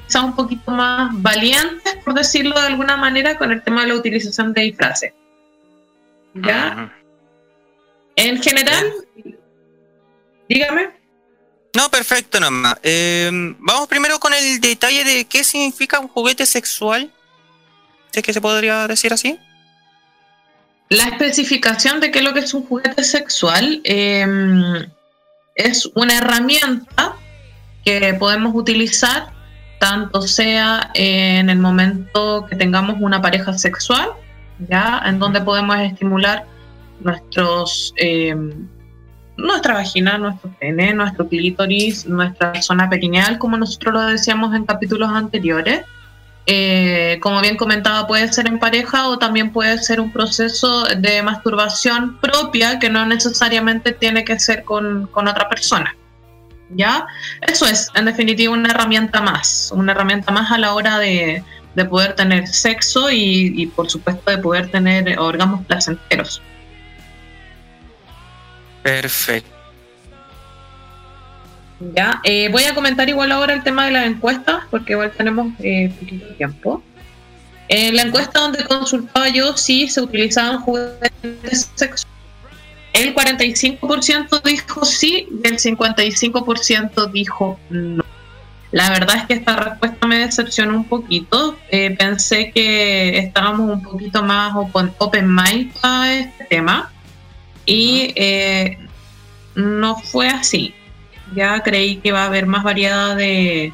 [0.07, 3.95] son un poquito más valientes, por decirlo de alguna manera, con el tema de la
[3.95, 5.13] utilización de disfraces.
[6.33, 6.93] ¿Ya?
[8.15, 8.93] En general,
[10.49, 10.89] dígame.
[11.75, 12.77] No, perfecto nomás.
[12.83, 13.29] Eh,
[13.59, 17.11] vamos primero con el detalle de qué significa un juguete sexual.
[18.13, 19.37] ¿Es que se podría decir así?
[20.89, 24.87] La especificación de qué es lo que es un juguete sexual em,
[25.55, 27.17] es una herramienta
[27.83, 29.34] que podemos utilizar
[29.79, 34.09] tanto sea en el momento que tengamos una pareja sexual,
[34.69, 36.45] ya en donde podemos estimular
[37.01, 38.67] nuestros em,
[39.37, 45.09] nuestra vagina, nuestro pene, nuestro clítoris, nuestra zona perineal, como nosotros lo decíamos en capítulos
[45.09, 45.81] anteriores,
[46.47, 51.23] eh, como bien comentaba, puede ser en pareja o también puede ser un proceso de
[51.23, 55.95] masturbación propia que no necesariamente tiene que ser con, otra persona.
[56.71, 57.05] ¿Ya?
[57.41, 61.43] Eso es, en definitiva, una herramienta más, una herramienta más a la hora de,
[61.89, 66.41] poder tener sexo y, y, por supuesto, de poder tener órganos placenteros.
[68.81, 69.55] Perfecto.
[71.79, 75.53] Ya, eh, voy a comentar igual ahora el tema de las encuestas, porque igual tenemos
[75.59, 76.83] eh, poquito tiempo.
[77.67, 82.14] En la encuesta donde consultaba yo, sí se utilizaban juguetes sexuales.
[82.95, 88.03] El 45% dijo sí y el 55% dijo no.
[88.71, 91.57] La verdad es que esta respuesta me decepcionó un poquito.
[91.69, 96.91] Eh, pensé que estábamos un poquito más open, open mind a este tema
[97.65, 98.77] y eh,
[99.55, 100.73] no fue así
[101.33, 103.73] ya creí que iba a haber más variedad de,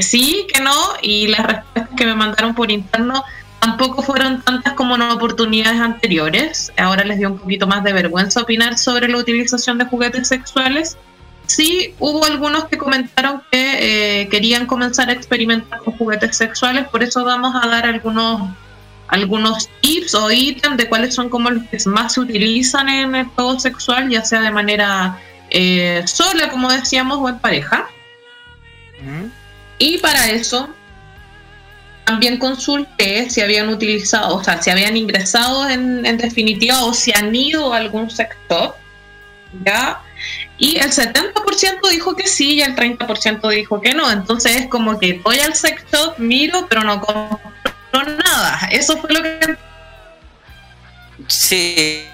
[0.00, 3.24] sí que no y las respuestas que me mandaron por interno
[3.62, 6.72] tampoco fueron tantas como en oportunidades anteriores.
[6.76, 10.96] Ahora les dio un poquito más de vergüenza opinar sobre la utilización de juguetes sexuales.
[11.46, 17.04] Sí, hubo algunos que comentaron que eh, querían comenzar a experimentar con juguetes sexuales, por
[17.04, 18.50] eso vamos a dar algunos
[19.08, 23.26] algunos tips o ítems de cuáles son como los que más se utilizan en el
[23.26, 27.86] juego sexual, ya sea de manera eh, sola, como decíamos, o en pareja.
[29.78, 30.68] Y para eso
[32.04, 37.34] también consulté si habían utilizado, o sea, si habían ingresado en, definitiva o si han
[37.34, 38.76] ido a algún sector
[39.64, 40.00] ¿ya?
[40.58, 44.10] Y el 70% dijo que sí y el 30% dijo que no.
[44.10, 47.40] Entonces es como que voy al shop, miro, pero no compro
[47.92, 48.68] nada.
[48.70, 49.56] Eso fue lo que...
[51.28, 52.06] Sí,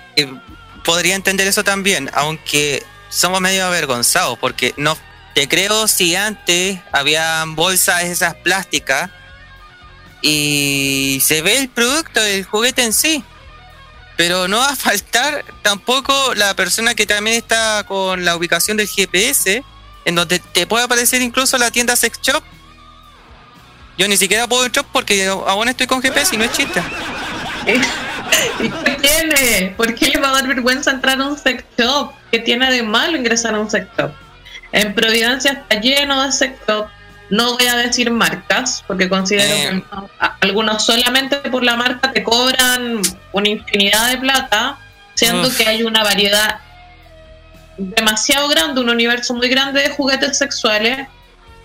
[0.84, 4.96] podría entender eso también, aunque somos medio avergonzados, porque no
[5.34, 9.10] te creo si antes habían bolsas esas plásticas
[10.22, 13.24] y se ve el producto, el juguete en sí.
[14.16, 18.88] Pero no va a faltar tampoco la persona que también está con la ubicación del
[18.88, 19.62] GPS,
[20.04, 22.42] en donde te puede aparecer incluso la tienda Sex Shop.
[23.96, 26.82] Yo ni siquiera puedo entrar porque aún estoy con GPS y no es chiste.
[28.60, 29.74] ¿Y qué tiene?
[29.76, 32.12] ¿Por qué le va a dar vergüenza entrar a un sex shop?
[32.30, 34.12] ¿Qué tiene de malo ingresar a un sex shop?
[34.72, 36.88] En Providencia está lleno de sex shop.
[37.30, 39.82] No voy a decir marcas, porque considero Eh.
[39.82, 43.02] que algunos solamente por la marca te cobran
[43.32, 44.78] una infinidad de plata,
[45.14, 45.56] siendo Uf.
[45.56, 46.60] que hay una variedad
[47.76, 51.06] demasiado grande, un universo muy grande de juguetes sexuales.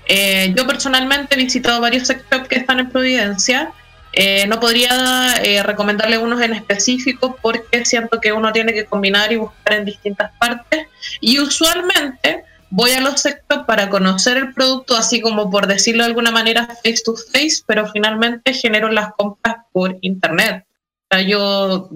[0.08, 3.72] Eh, yo personalmente he visitado varios sex shops que están en Providencia.
[4.12, 9.32] Eh, no podría eh, recomendarle unos en específico porque siento que uno tiene que combinar
[9.32, 10.88] y buscar en distintas partes.
[11.20, 12.43] Y usualmente
[12.76, 16.68] voy a los shops para conocer el producto, así como por decirlo de alguna manera
[16.84, 20.66] face to face, pero finalmente genero las compras por internet.
[20.66, 21.90] O sea, yo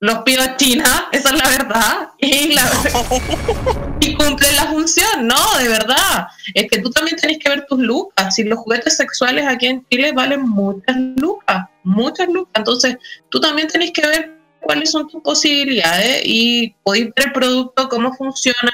[0.00, 2.62] los pido a China, esa es la verdad, y, la,
[4.00, 6.28] y cumplen la función, no, de verdad.
[6.54, 8.34] Es que tú también tenés que ver tus lucas.
[8.34, 12.52] Si los juguetes sexuales aquí en Chile valen muchas lucas, muchas lucas.
[12.54, 12.96] Entonces,
[13.28, 18.14] tú también tenés que ver cuáles son tus posibilidades y podéis ver el producto, cómo
[18.14, 18.70] funciona,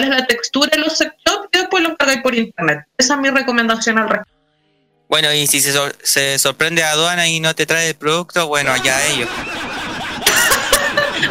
[0.00, 2.84] cuál es la textura de los sex shops y después lo pagáis por internet.
[2.96, 4.32] Esa es mi recomendación al respecto.
[5.08, 8.46] Bueno, y si se, sor- se sorprende a aduana y no te trae el producto,
[8.46, 9.28] bueno, allá ellos.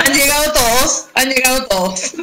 [0.05, 2.13] Han llegado todos, han llegado todos.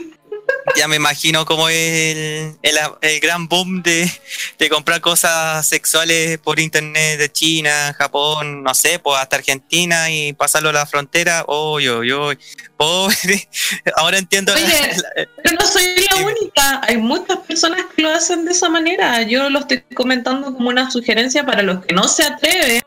[0.74, 4.10] Ya me imagino cómo es el, el, el gran boom de,
[4.58, 10.32] de comprar cosas sexuales por internet de China, Japón, no sé, pues hasta Argentina y
[10.32, 11.44] pasarlo a la frontera.
[11.46, 12.38] Uy, uy.
[12.76, 13.48] Pobre.
[13.96, 14.52] Ahora entiendo.
[14.54, 18.50] la- Oye, la- Pero no soy la única, hay muchas personas que lo hacen de
[18.52, 19.22] esa manera.
[19.22, 22.82] Yo lo estoy comentando como una sugerencia para los que no se atreven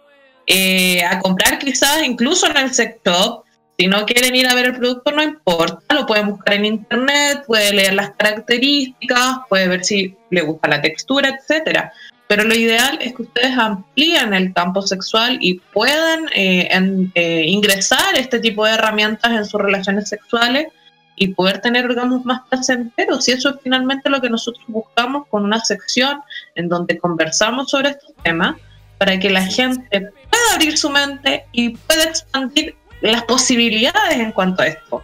[0.48, 3.44] eh, a comprar quizás incluso en el sex shop.
[3.80, 7.44] Si no quieren ir a ver el producto, no importa, lo pueden buscar en internet,
[7.48, 11.94] puede leer las características, puede ver si le gusta la textura, etcétera.
[12.28, 17.46] Pero lo ideal es que ustedes amplíen el campo sexual y puedan eh, en- eh,
[17.48, 20.68] ingresar este tipo de herramientas en sus relaciones sexuales
[21.16, 23.30] y poder tener orgasmos más placenteros.
[23.30, 26.20] Y eso es finalmente lo que nosotros buscamos con una sección
[26.56, 28.58] en donde conversamos sobre estos temas
[28.98, 34.64] para que la gente pueda abrir su mente y pueda expandir las posibilidades en cuanto
[34.64, 35.04] a esto.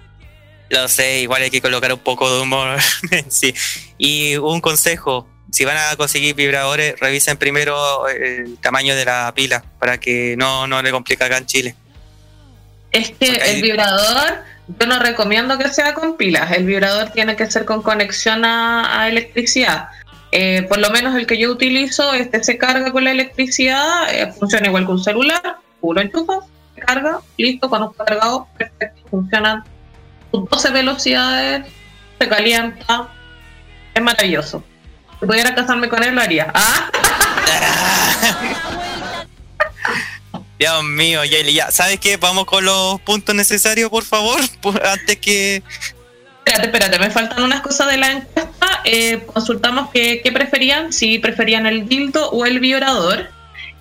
[0.70, 2.78] Lo sé, igual hay que colocar un poco de humor.
[3.30, 3.54] sí.
[3.98, 9.64] Y un consejo, si van a conseguir vibradores, revisen primero el tamaño de la pila
[9.80, 11.76] para que no, no le complique acá en Chile.
[12.92, 16.52] Es que Porque hay- el vibrador, yo no recomiendo que sea con pilas.
[16.52, 19.90] El vibrador tiene que ser con conexión a, a electricidad.
[20.32, 24.34] Eh, por lo menos el que yo utilizo, este se carga con la electricidad, eh,
[24.38, 26.40] funciona igual que un celular, lo enchufas,
[26.86, 29.66] carga, listo, cuando está cargado, perfecto, funciona
[30.32, 31.66] sus 12 velocidades,
[32.20, 33.10] se calienta,
[33.94, 34.64] es maravilloso.
[35.20, 36.52] Si pudiera casarme con él, lo haría.
[36.54, 36.90] Ah,
[40.60, 41.72] Dios mío, Yaeli, ya.
[41.72, 42.18] ¿Sabes qué?
[42.18, 44.40] Vamos con los puntos necesarios, por favor,
[44.86, 45.64] antes que...
[46.46, 48.82] Espérate, espérate, me faltan unas cosas de la encuesta.
[48.84, 53.30] Eh, consultamos qué, qué preferían, si preferían el dildo o el vibrador.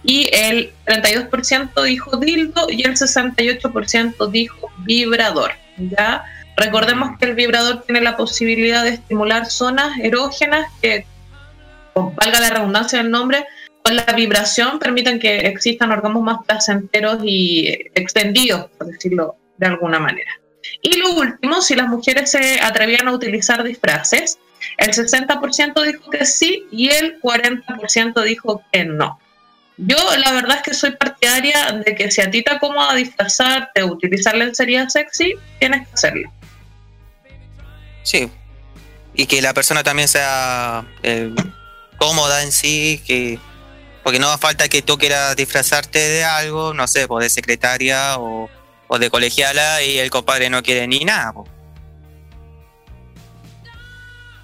[0.04, 5.52] Y el 32% dijo dildo y el 68% dijo vibrador.
[5.78, 6.24] ¿ya?
[6.56, 11.06] Recordemos que el vibrador tiene la posibilidad de estimular zonas erógenas que,
[11.94, 13.46] o valga la redundancia del nombre,
[13.82, 19.98] con la vibración permiten que existan orgasmos más placenteros y extendidos, por decirlo de alguna
[19.98, 20.30] manera.
[20.80, 24.38] Y lo último, si las mujeres se atrevían a utilizar disfraces,
[24.78, 29.18] el 60% dijo que sí y el 40% dijo que no.
[29.76, 33.82] Yo la verdad es que soy partidaria de que si a ti te acomoda disfrazarte
[33.82, 36.32] o utilizar lencería sexy, tienes que hacerlo.
[38.04, 38.30] Sí.
[39.14, 41.32] Y que la persona también sea eh,
[41.98, 43.38] cómoda en sí, que
[44.04, 48.50] porque no falta que tú quieras disfrazarte de algo, no sé, pues de secretaria o,
[48.86, 51.32] o de colegiala y el compadre no quiere ni nada.
[51.32, 51.48] po.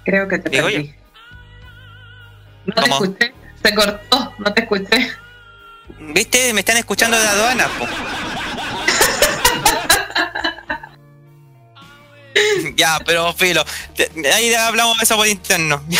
[0.03, 0.87] Creo que te Digo perdí.
[0.87, 0.93] yo.
[2.65, 3.33] No te escuché,
[3.63, 5.11] se cortó, no te escuché.
[5.99, 6.53] ¿Viste?
[6.53, 7.67] Me están escuchando de aduana.
[7.77, 7.87] po.
[12.75, 13.63] Ya, pero filo.
[14.33, 15.83] Ahí hablamos de eso por interno.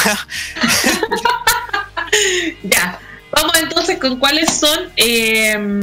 [2.63, 2.99] Ya.
[3.31, 4.91] Vamos entonces con cuáles son.
[4.97, 5.81] eh,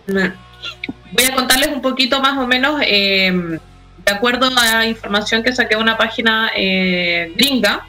[1.12, 3.32] voy a contarles un poquito más o menos, eh,
[4.04, 7.86] de acuerdo a información que saqué de una página eh, gringa.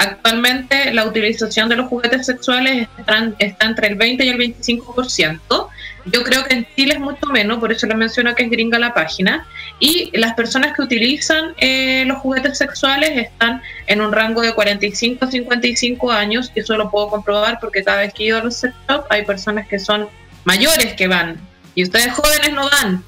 [0.00, 5.68] Actualmente la utilización de los juguetes sexuales está, está entre el 20 y el 25%.
[6.04, 8.78] Yo creo que en Chile es mucho menos, por eso les menciono que es gringa
[8.78, 9.44] la página.
[9.80, 15.24] Y las personas que utilizan eh, los juguetes sexuales están en un rango de 45
[15.24, 18.44] a 55 años, y eso lo puedo comprobar porque cada vez que he ido a
[18.44, 18.72] los sex
[19.10, 20.08] hay personas que son
[20.44, 21.40] mayores que van,
[21.74, 23.02] y ustedes jóvenes no van.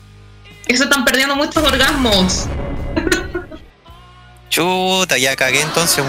[0.67, 2.49] Eso están perdiendo muchos orgasmos.
[4.49, 6.05] Chuta, ya cagué entonces.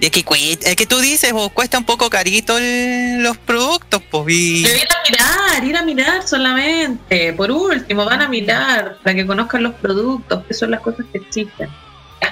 [0.00, 0.24] Es que,
[0.62, 4.26] es que tú dices, cuesta un poco carito el- los productos, pues.
[4.28, 4.62] Y...
[4.64, 7.32] Pero ir a mirar, ir a mirar solamente.
[7.32, 11.18] Por último, van a mirar para que conozcan los productos, que son las cosas que
[11.18, 11.68] existen.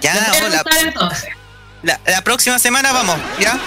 [0.00, 0.62] Ya, hola.
[1.82, 3.58] La, la próxima semana vamos, ¿ya?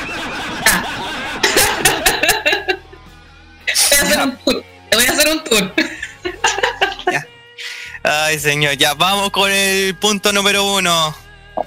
[3.76, 4.64] Voy a hacer un tour.
[4.90, 5.74] Te voy a hacer un tour.
[8.04, 11.14] Ay, señor, ya vamos con el punto número uno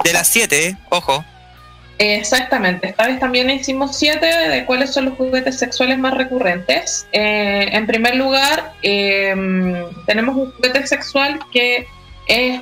[0.02, 0.76] de las siete, ¿eh?
[0.88, 1.24] ojo.
[2.04, 2.88] Exactamente.
[2.88, 7.06] Esta vez también hicimos siete de cuáles son los juguetes sexuales más recurrentes.
[7.12, 9.32] Eh, en primer lugar, eh,
[10.06, 11.86] tenemos un juguete sexual que
[12.26, 12.60] es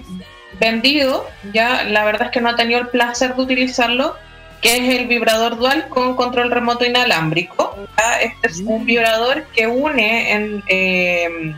[0.61, 4.15] vendido, ya la verdad es que no he tenido el placer de utilizarlo,
[4.61, 7.79] que es el vibrador dual con control remoto inalámbrico.
[7.97, 10.63] Ya, Este es un vibrador que une en...
[10.69, 11.55] eh,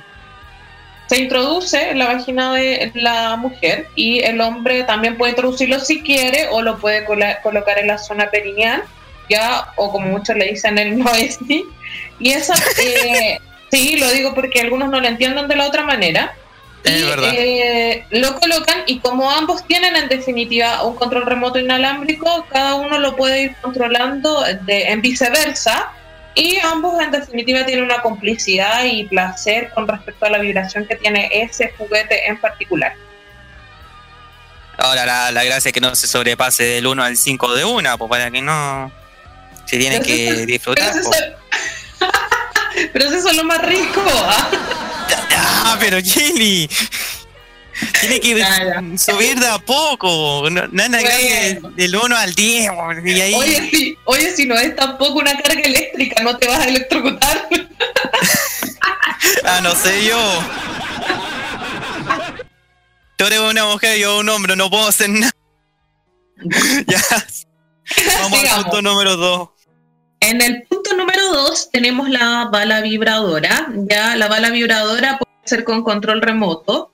[1.12, 6.00] se introduce en la vagina de la mujer y el hombre también puede introducirlo si
[6.00, 7.04] quiere o lo puede
[7.42, 8.82] colocar en la zona perineal,
[9.28, 11.66] ya, o como muchos le dicen el noesti.
[12.18, 13.38] Y esa, eh,
[13.70, 16.34] sí, lo digo porque algunos no lo entienden de la otra manera.
[16.82, 17.30] Es Y, verdad.
[17.36, 22.98] eh, lo colocan y como ambos tienen en definitiva un control remoto inalámbrico, cada uno
[22.98, 25.92] lo puede ir controlando de, en viceversa
[26.34, 30.96] y ambos en definitiva tienen una complicidad y placer con respecto a la vibración que
[30.96, 32.94] tiene ese juguete en particular.
[34.78, 37.96] Ahora la, la gracia es que no se sobrepase del 1 al 5 de una,
[37.98, 38.90] pues para que no
[39.66, 40.92] se tiene Pero que eso- disfrutar.
[40.92, 41.18] Pero pues.
[41.20, 42.08] eso,
[42.92, 44.02] pero eso es lo más rico.
[44.06, 44.48] ¿ah?
[45.64, 46.68] Ah, pero Jenny.
[48.00, 50.48] Tiene que subir de a poco.
[50.50, 52.70] Nada grande del 1 al 10.
[53.04, 56.60] Y ahí, Oye, si, oye, si no es tampoco una carga eléctrica, no te vas
[56.60, 57.48] a electrocutar.
[59.44, 60.18] ah, no sé yo.
[63.16, 65.32] Tú eres una mujer, yo un hombre, no puedo hacer nada.
[66.86, 67.00] ya.
[68.20, 69.48] Vamos al punto número 2.
[70.20, 73.68] En el punto número 2 tenemos la bala vibradora.
[73.88, 76.91] Ya la bala vibradora puede ser con control remoto,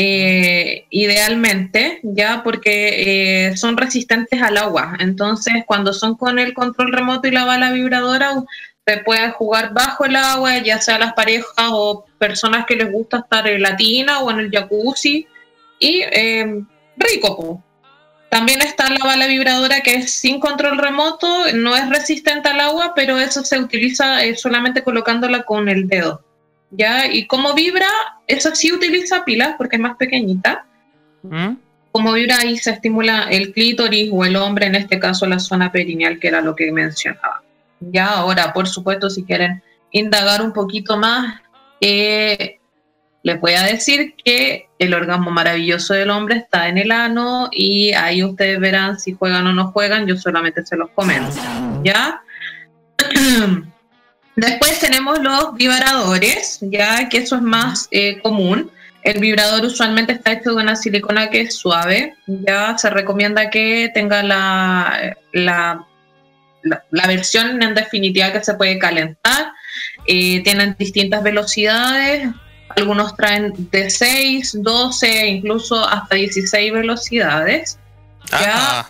[0.00, 4.96] eh, idealmente, ya porque eh, son resistentes al agua.
[5.00, 8.32] Entonces, cuando son con el control remoto y la bala vibradora,
[8.86, 13.18] se pueden jugar bajo el agua, ya sea las parejas o personas que les gusta
[13.18, 15.26] estar en la tina o en el jacuzzi.
[15.80, 16.62] Y eh,
[16.96, 17.64] rico.
[18.30, 22.92] También está la bala vibradora que es sin control remoto, no es resistente al agua,
[22.94, 26.22] pero eso se utiliza eh, solamente colocándola con el dedo.
[26.70, 27.10] ¿Ya?
[27.10, 27.88] Y como vibra,
[28.26, 30.66] eso sí utiliza pilas porque es más pequeñita.
[31.22, 31.54] ¿Mm?
[31.92, 35.72] Como vibra ahí se estimula el clítoris o el hombre, en este caso la zona
[35.72, 37.42] perineal, que era lo que mencionaba.
[37.80, 41.40] Ya, ahora, por supuesto, si quieren indagar un poquito más,
[41.80, 42.58] eh,
[43.22, 47.92] les voy a decir que el orgasmo maravilloso del hombre está en el ano y
[47.92, 51.34] ahí ustedes verán si juegan o no juegan, yo solamente se los comento.
[51.82, 52.22] ¿Ya?
[54.40, 58.70] Después tenemos los vibradores, ya que eso es más eh, común.
[59.02, 62.14] El vibrador usualmente está hecho de una silicona que es suave.
[62.26, 65.84] Ya se recomienda que tenga la, la,
[66.62, 69.52] la- la versión en definitiva que se puede calentar.
[70.06, 72.28] Eh, tienen distintas velocidades.
[72.76, 77.78] Algunos traen de 6, 12, incluso hasta 16 velocidades.
[78.30, 78.88] Ah,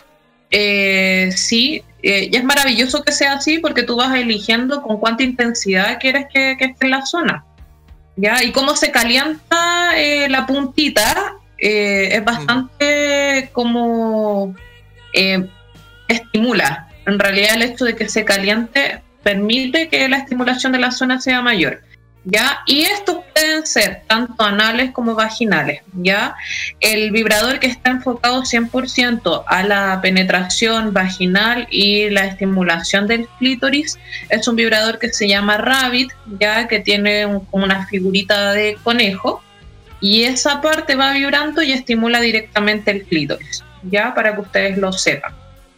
[0.51, 5.23] Eh, sí, eh, y es maravilloso que sea así porque tú vas eligiendo con cuánta
[5.23, 7.45] intensidad quieres que, esté en la zona.
[8.15, 8.43] ¿Ya?
[8.43, 14.55] Y cómo se calienta eh, la puntita eh, es bastante como
[16.07, 16.87] estimula.
[17.05, 21.21] En realidad el hecho de que se caliente permite que la estimulación de la zona
[21.21, 21.81] sea mayor.
[22.31, 22.59] ¿Ya?
[22.65, 26.35] Y estos pueden ser tanto anales como vaginales, ¿ya?
[26.79, 33.97] El vibrador que está enfocado 100% a la penetración vaginal y la estimulación del clítoris
[34.29, 39.41] es un vibrador que se llama Rabbit, ya que tiene un- una figurita de conejo.
[40.01, 44.93] y esa parte va vibrando y estimula directamente el clítoris, ya para que ustedes lo
[44.93, 45.33] sepan.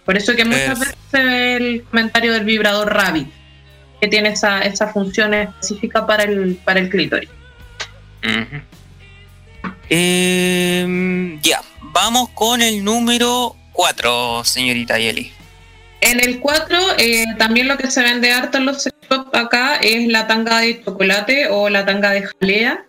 [0.06, 3.28] Por eso que muchas veces se ve el comentario del vibrador Rabbit,
[4.02, 7.30] que tiene esa, esa función específica para el, para el clítoris.
[9.90, 15.32] Em, ya, vamos con el número 4, señorita Yeli.
[16.02, 18.96] En el 4, eh, también lo que se vende harto en los sex
[19.34, 22.86] acá es la tanga de chocolate o la tanga de jalea,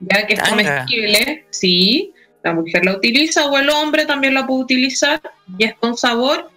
[0.00, 2.12] ya que es comestible, sí,
[2.42, 5.20] la mujer la utiliza o el hombre también la puede utilizar
[5.58, 6.50] y es con sabor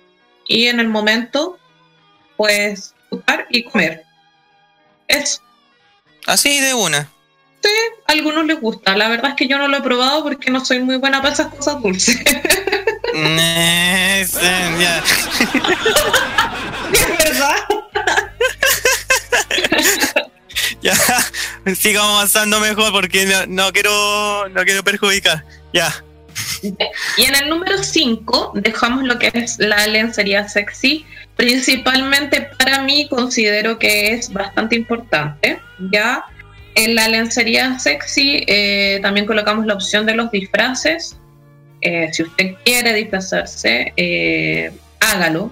[0.48, 1.58] y en el momento
[2.38, 4.04] puedes jugar y comer.
[5.08, 5.42] Eso.
[6.26, 7.10] Así de una.
[7.62, 7.70] Sí,
[8.08, 8.98] a algunos les gusta.
[8.98, 11.34] La verdad es que yo no lo he probado porque no soy muy buena para
[11.34, 12.20] esas cosas dulces.
[12.20, 12.24] es
[17.18, 17.56] verdad.
[20.82, 20.96] ya,
[21.76, 25.46] sigamos avanzando mejor porque no, quiero no quiero perjudicar.
[25.74, 26.04] Ya.
[26.62, 31.06] Y en el número 5 dejamos lo que es la lencería sexy.
[31.36, 35.60] Principalmente para mí considero que es bastante importante.
[35.92, 36.26] Ya
[36.76, 41.18] en la lencería sexy eh, también colocamos la opción de los disfraces.
[41.82, 45.52] Eh, si usted quiere disfrazarse, eh, hágalo.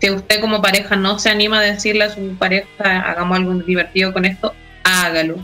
[0.00, 4.12] Si usted como pareja no se anima a decirle a su pareja, hagamos algo divertido
[4.12, 5.36] con esto, hágalo.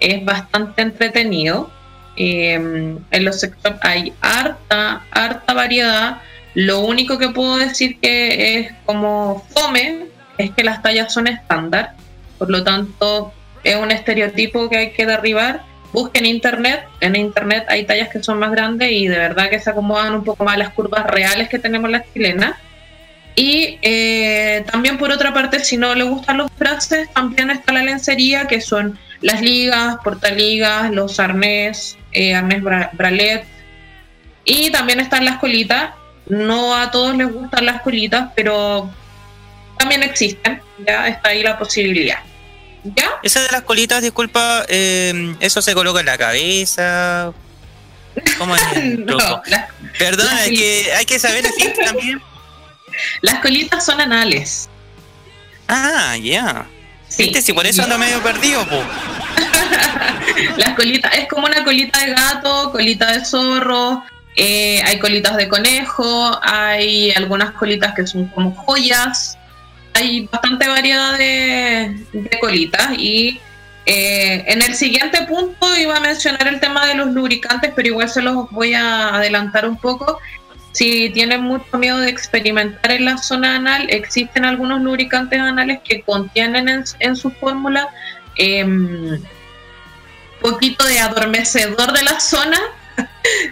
[0.00, 1.70] Es bastante entretenido.
[2.16, 6.22] en los sex hay harta, harta variedad.
[6.54, 10.06] Lo único que puedo decir que es como fome
[10.38, 11.94] es que las tallas son estándar.
[12.38, 13.32] Por lo tanto,
[13.64, 15.62] es un estereotipo que hay que derribar.
[15.92, 19.70] Busquen internet, en internet hay tallas que son más grandes y de verdad que se
[19.70, 22.56] acomodan un poco más las curvas reales que tenemos las chilenas.
[23.36, 27.82] Y eh, también por otra parte, si no le gustan los frases, también está la
[27.82, 32.62] lencería, que son las ligas, portaligas, los arnés, eh, arnés
[32.92, 33.44] bralet.
[34.44, 35.90] Y también están las colitas.
[36.26, 38.90] No a todos les gustan las colitas, pero
[39.78, 40.60] también existen.
[40.86, 42.18] Ya está ahí la posibilidad.
[42.84, 43.10] ¿Ya?
[43.22, 47.32] Esa de las colitas, disculpa, eh, ¿eso se coloca en la cabeza?
[48.38, 48.62] ¿Cómo es
[49.98, 52.20] Perdón, hay que, hay que saber así también.
[53.22, 54.68] Las colitas son anales.
[55.68, 56.66] Ah, ya.
[57.08, 57.32] Sí.
[57.40, 58.82] Si por eso ando medio perdido, po.
[60.56, 64.02] Las colitas, es como una colita de gato, colita de zorro,
[64.36, 69.38] eh, hay colitas de conejo, hay algunas colitas que son como joyas,
[69.94, 72.04] hay bastante variedad de,
[72.40, 73.40] colitas y
[73.86, 78.08] eh, en el siguiente punto iba a mencionar el tema de los lubricantes, pero igual
[78.08, 80.18] se los voy a adelantar un poco.
[80.72, 86.02] Si tienen mucho miedo de experimentar en la zona anal, existen algunos lubricantes anales que
[86.02, 87.88] contienen en, su fórmula
[88.36, 89.22] un em,
[90.40, 92.58] poquito de adormecedor de la zona,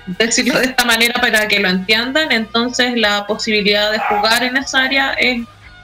[0.06, 2.32] decirlo de esta manera para que lo entiendan.
[2.32, 5.42] Entonces la posibilidad de jugar en esa área es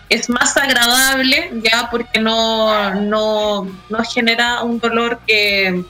[0.08, 5.84] es más agradable ya porque no, no, no genera un dolor que,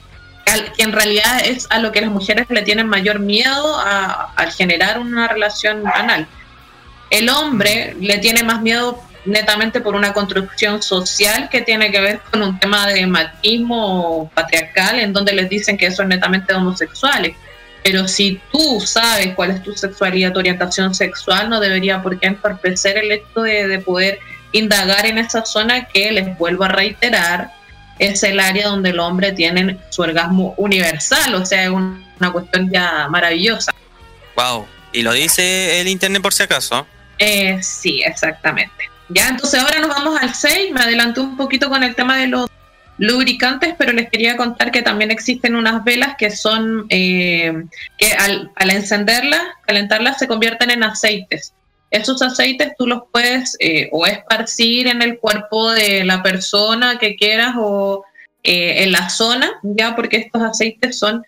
[0.77, 4.99] que en realidad es a lo que las mujeres le tienen mayor miedo al generar
[4.99, 6.27] una relación anal.
[7.11, 12.21] El hombre le tiene más miedo netamente por una construcción social que tiene que ver
[12.31, 17.37] con un tema de machismo patriarcal en donde les dicen que son netamente homosexuales.
[17.83, 22.27] Pero si tú sabes cuál es tu sexualidad, tu orientación sexual, no debería por qué
[22.27, 24.19] entorpecer el hecho de, poder
[24.53, 27.53] indagar en esa zona que, les vuelvo a reiterar,
[27.99, 32.71] es el área donde el hombre tiene su orgasmo universal, o sea, es una cuestión
[32.71, 33.73] ya maravillosa.
[34.37, 36.87] Wow, y lo dice el internet por si acaso.
[37.19, 38.91] Eh, sí, exactamente.
[39.09, 42.29] Ya, entonces ahora nos vamos al 6, me adelanté un poquito con el tema de
[42.29, 42.49] los
[42.99, 47.65] lubricantes, pero les quería contar que también existen unas velas que son, eh,
[47.97, 51.55] que al, encenderlas, calentarlas, se convierten en aceites.
[51.91, 57.17] Esos aceites tú los puedes eh, o esparcir en el cuerpo de la persona que
[57.17, 58.05] quieras o
[58.43, 61.25] eh, en la zona, ya porque estos aceites son,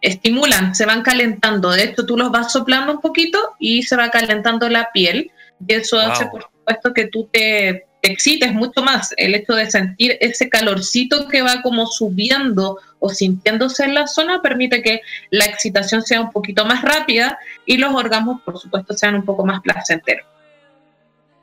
[0.00, 1.70] estimulan, se van calentando.
[1.70, 5.30] De hecho, tú los vas soplando un poquito y se va calentando la piel.
[5.66, 9.12] Y eso hace, por supuesto, que tú te excites mucho más.
[9.16, 14.42] El hecho de sentir ese calorcito que va como subiendo o sintiéndose en la zona
[14.42, 15.00] permite que
[15.30, 19.44] la excitación sea un poquito más rápida y los orgasmos, por supuesto, sean un poco
[19.44, 20.26] más placenteros.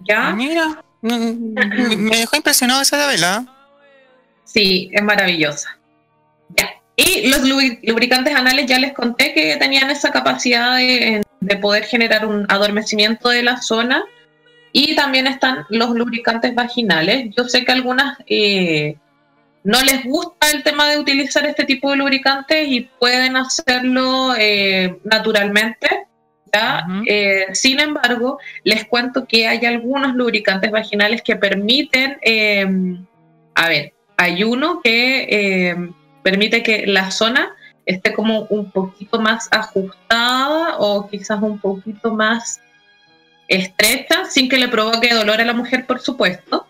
[0.07, 0.29] ¿Ya?
[0.29, 3.45] Ah, mira, me dejó impresionado esa vela.
[4.43, 5.77] Sí, es maravillosa.
[6.49, 6.69] Ya.
[6.95, 12.25] Y los lubricantes anales ya les conté que tenían esa capacidad de, de poder generar
[12.25, 14.03] un adormecimiento de la zona
[14.75, 17.29] y también están los lubricantes vaginales.
[17.37, 18.97] Yo sé que algunas eh,
[19.63, 24.97] no les gusta el tema de utilizar este tipo de lubricantes y pueden hacerlo eh,
[25.03, 26.07] naturalmente.
[26.51, 26.85] ¿ya?
[27.05, 32.17] Eh, sin embargo, les cuento que hay algunos lubricantes vaginales que permiten,
[33.53, 35.87] a ver, hay uno que
[36.23, 37.55] permite que la zona
[37.85, 42.59] esté como un poquito más ajustada o quizás un poquito más
[43.55, 46.67] estrecha, sin que le provoque dolor a la mujer, por supuesto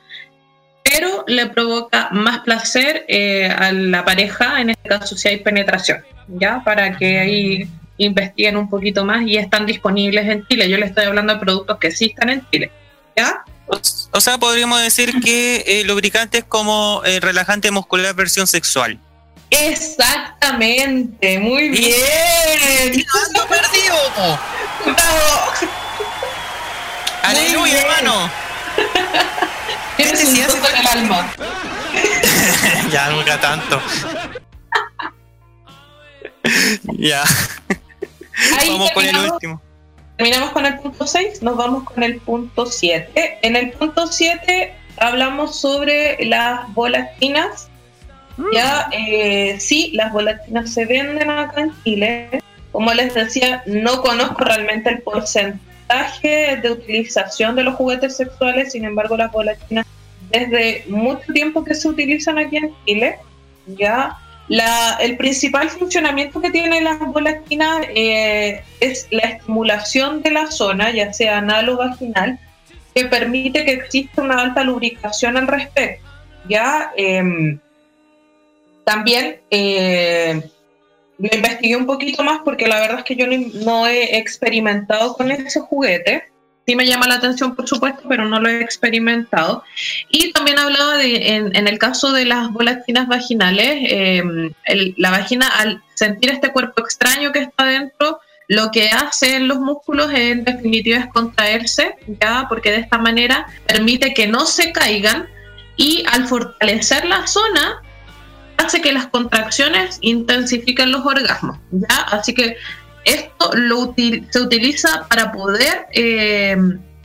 [0.93, 6.03] pero le provoca más placer eh, a la pareja, en este caso si hay penetración,
[6.27, 6.61] ¿ya?
[6.63, 10.69] Para que ahí investiguen un poquito más y están disponibles en Chile.
[10.69, 12.71] Yo le estoy hablando de productos que sí están en Chile,
[13.15, 13.43] ¿ya?
[14.11, 18.99] O sea, podríamos decir que el lubricante es como el relajante muscular versión sexual.
[19.49, 23.05] Exactamente, muy bien.
[23.27, 24.39] ¡Ando perdido!
[27.23, 28.29] ¡Aleluya, hermano!
[29.95, 31.33] Tienes un en el alma.
[32.91, 33.81] ya, nunca tanto.
[36.99, 37.23] ya.
[38.67, 39.61] vamos con el último.
[40.17, 43.39] Terminamos con el punto 6, nos vamos con el punto 7.
[43.41, 47.69] En el punto 7 hablamos sobre las volatinas.
[48.53, 52.41] Ya, eh, sí, las volatinas se venden acá en Chile.
[52.73, 55.72] Como les decía, no conozco realmente el porcentaje
[56.21, 59.85] de utilización de los juguetes sexuales, sin embargo las volatinas
[60.29, 63.19] desde mucho tiempo que se utilizan aquí en Chile,
[63.67, 64.17] ya
[64.47, 70.91] la, el principal funcionamiento que tienen las volatinas eh, es la estimulación de la zona,
[70.91, 72.39] ya sea anal o vaginal,
[72.93, 76.05] que permite que exista una alta lubricación al respecto.
[76.49, 77.59] Ya em,
[78.83, 80.41] también eh,
[81.19, 83.25] lo investigué un poquito más porque la verdad es que yo
[83.65, 86.23] no he experimentado con ese juguete.
[86.65, 89.63] Sí me llama la atención, por supuesto, pero no lo he experimentado.
[90.09, 94.53] Y también hablaba de, en, el caso de las volatinas vaginales, em,
[94.97, 99.59] la vagina al sentir este cuerpo extraño que está dentro, lo que hace en los
[99.59, 105.27] músculos en definitiva es contraerse, ya porque de esta manera permite que no se caigan
[105.75, 107.81] y al fortalecer la zona
[108.57, 111.97] hace que las contracciones intensifiquen los orgasmos, ¿ya?
[112.11, 112.57] Así que
[113.05, 116.57] esto lo se utiliza para poder eh,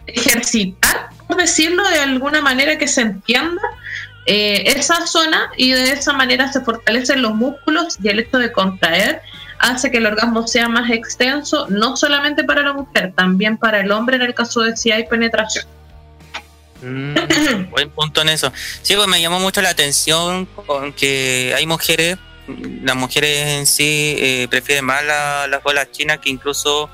[0.06, 3.62] ejercitar, por decirlo de alguna manera que se entienda,
[4.26, 8.52] eh, esa zona y de esa manera se fortalecen los músculos y el hecho de
[8.52, 9.22] contraer
[9.58, 13.90] hace que el orgasmo sea más extenso, no solamente para la mujer, también para el
[13.90, 15.64] hombre en el caso de si hay penetración.
[16.82, 18.52] Mm, buen punto en eso.
[18.82, 22.18] Sí, pues me llamó mucho la atención con que hay mujeres,
[22.82, 26.88] las mujeres en sí eh, prefieren más las bolas chinas que incluso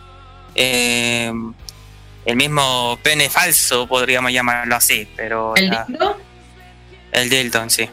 [0.54, 1.32] eh,
[2.24, 5.54] el mismo pene falso, podríamos llamarlo así, pero...
[5.56, 6.20] ¿El dildo?
[7.12, 7.88] El dildo sí.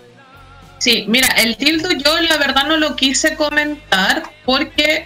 [0.79, 5.05] Sí, mira, el dildo yo la verdad no lo quise comentar porque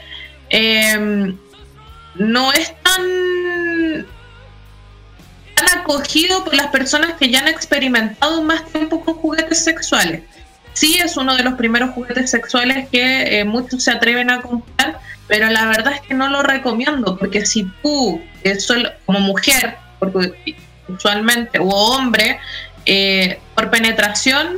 [0.49, 1.37] em,
[2.15, 4.07] no es tan
[5.55, 10.21] han acogido por las personas que ya han experimentado más tiempo con juguetes sexuales.
[10.73, 14.99] Sí, es uno de los primeros juguetes sexuales que eh, muchos se atreven a comprar,
[15.27, 18.21] pero la verdad es que no lo recomiendo, porque si tú,
[19.05, 20.55] como mujer, porque
[20.89, 22.39] usualmente, o hombre,
[22.85, 24.57] eh, por penetración,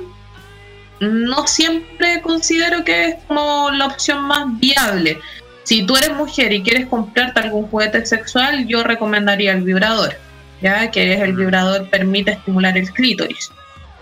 [0.99, 5.19] no siempre considero que es como la opción más viable.
[5.63, 10.17] Si tú eres mujer y quieres comprarte algún juguete sexual, yo recomendaría el vibrador
[10.61, 13.51] ya que es el vibrador permite estimular el clítoris.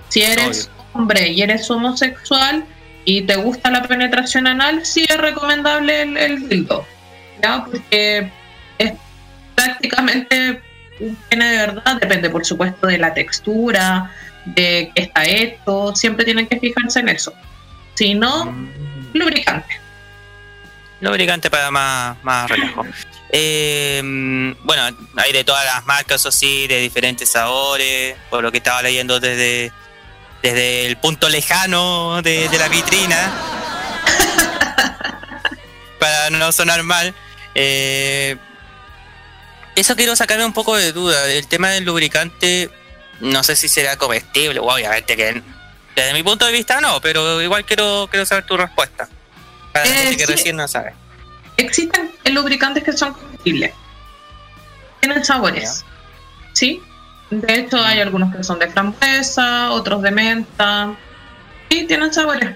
[0.09, 2.65] Si eres hombre y eres homosexual
[3.03, 6.85] y te gusta la penetración anal, sí es recomendable el, el dildo,
[7.41, 8.31] ya porque
[8.77, 8.93] es
[9.55, 10.61] prácticamente
[10.99, 14.11] un pene de verdad, depende por supuesto de la textura,
[14.45, 17.33] de que está hecho, siempre tienen que fijarse en eso.
[17.95, 18.69] Si no, mm.
[19.13, 19.84] lubricante.
[21.01, 22.85] Lubricante para más, más relajo.
[23.29, 24.01] Eh,
[24.63, 24.83] bueno,
[25.17, 29.19] hay de todas las marcas, eso sí, de diferentes sabores, por lo que estaba leyendo
[29.19, 29.71] desde,
[30.41, 33.33] desde el punto lejano de, la vitrina,
[35.99, 37.13] para no sonar mal.
[37.55, 38.37] Eh,
[39.75, 41.29] eso quiero sacarme un poco de duda.
[41.29, 42.69] El tema del lubricante,
[43.19, 45.41] no sé si será comestible, obviamente que
[45.95, 49.09] desde mi punto de vista no, pero igual quiero, quiero saber tu respuesta.
[49.75, 50.93] Para la gente que recién no sabe.
[51.57, 53.73] Existen lubricantes que son comestibles.
[55.01, 55.83] Tienen sabores.
[56.53, 56.81] ¿Sí?
[57.29, 60.95] De hecho, hay algunos que son de frambuesa, otros de menta.
[61.69, 62.55] Sí, tienen sabores.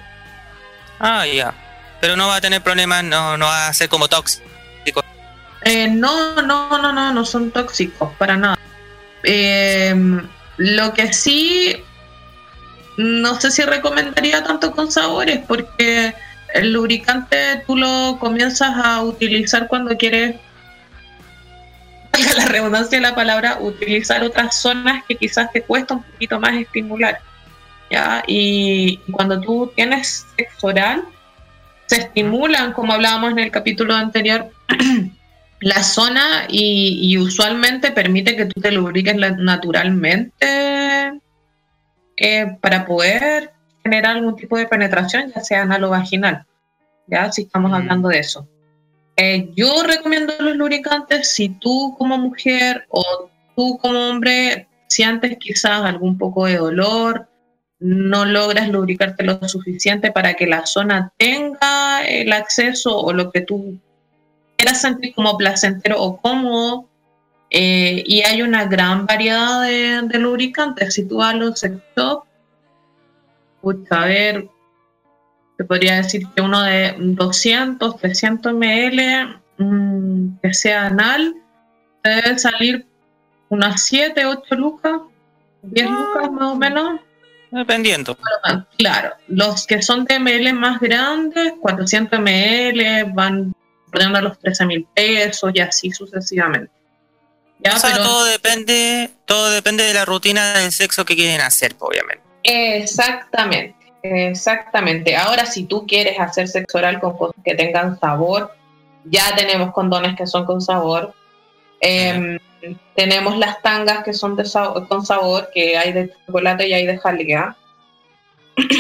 [0.97, 1.53] Ah, ya.
[1.99, 4.45] Pero no va a tener problemas, no, no va a ser como tóxico.
[5.63, 8.57] Eh, no, no, no, no, no son tóxicos, para nada.
[9.23, 9.93] Eh,
[10.55, 11.83] lo que sí
[12.95, 16.15] no sé si recomendaría tanto con sabores, porque
[16.53, 20.35] el lubricante tú lo comienzas a utilizar cuando quieres,
[22.37, 26.55] la redundancia de la palabra, utilizar otras zonas que quizás te cuesta un poquito más
[26.55, 27.19] estimular.
[27.89, 28.23] ¿ya?
[28.27, 31.03] Y cuando tú tienes sexo oral,
[31.85, 34.51] se estimulan, como hablábamos en el capítulo anterior,
[35.61, 41.19] la zona y, usualmente permite que tú te lubriques naturalmente
[42.17, 43.51] eh, para poder
[43.83, 46.45] generar algún tipo de penetración, ya sea anal o vaginal.
[47.07, 47.75] Ya, si estamos Mm.
[47.75, 48.47] hablando de eso.
[49.15, 55.81] Eh, yo recomiendo los lubricantes si tú como mujer o tú como hombre sientes quizás
[55.83, 57.27] algún poco de dolor,
[57.79, 63.41] no logras lubricarte lo suficiente para que la zona tenga el acceso o lo que
[63.41, 63.77] tú
[64.57, 66.85] quieras sentir como placentero o cómodo.
[67.51, 70.93] eh, y hay una gran variedad de, de lubricantes.
[70.93, 71.77] Si tú vas a los sex
[73.61, 74.47] pucha, a ver,
[75.57, 81.35] te podría decir que uno de 200, 300 ml, mm, que sea anal,
[82.01, 82.85] te debe salir
[83.49, 85.01] unas 7, 8 lucas,
[85.63, 87.01] 10 lucas más o menos.
[87.51, 88.17] Dependiendo.
[88.45, 93.53] Ah, Claro, los que son de ml más grandes, 400 ml, van
[93.91, 96.71] poniendo a los 13 mil pesos y así sucesivamente.
[97.59, 101.41] Ya, O sea, pero todo depende, todo depende de la rutina del sexo que quieren
[101.41, 102.28] hacer, obviamente.
[102.43, 105.15] Exactamente, exactamente.
[105.15, 108.55] Ahora, si tú quieres hacer sexo oral con cosas que tengan sabor,
[109.05, 111.13] ya tenemos condones que son con sabor.
[111.81, 112.37] Em,
[112.95, 114.43] tenemos las tangas que son de
[114.87, 117.55] con sabor, que hay de chocolate y hay de jalea.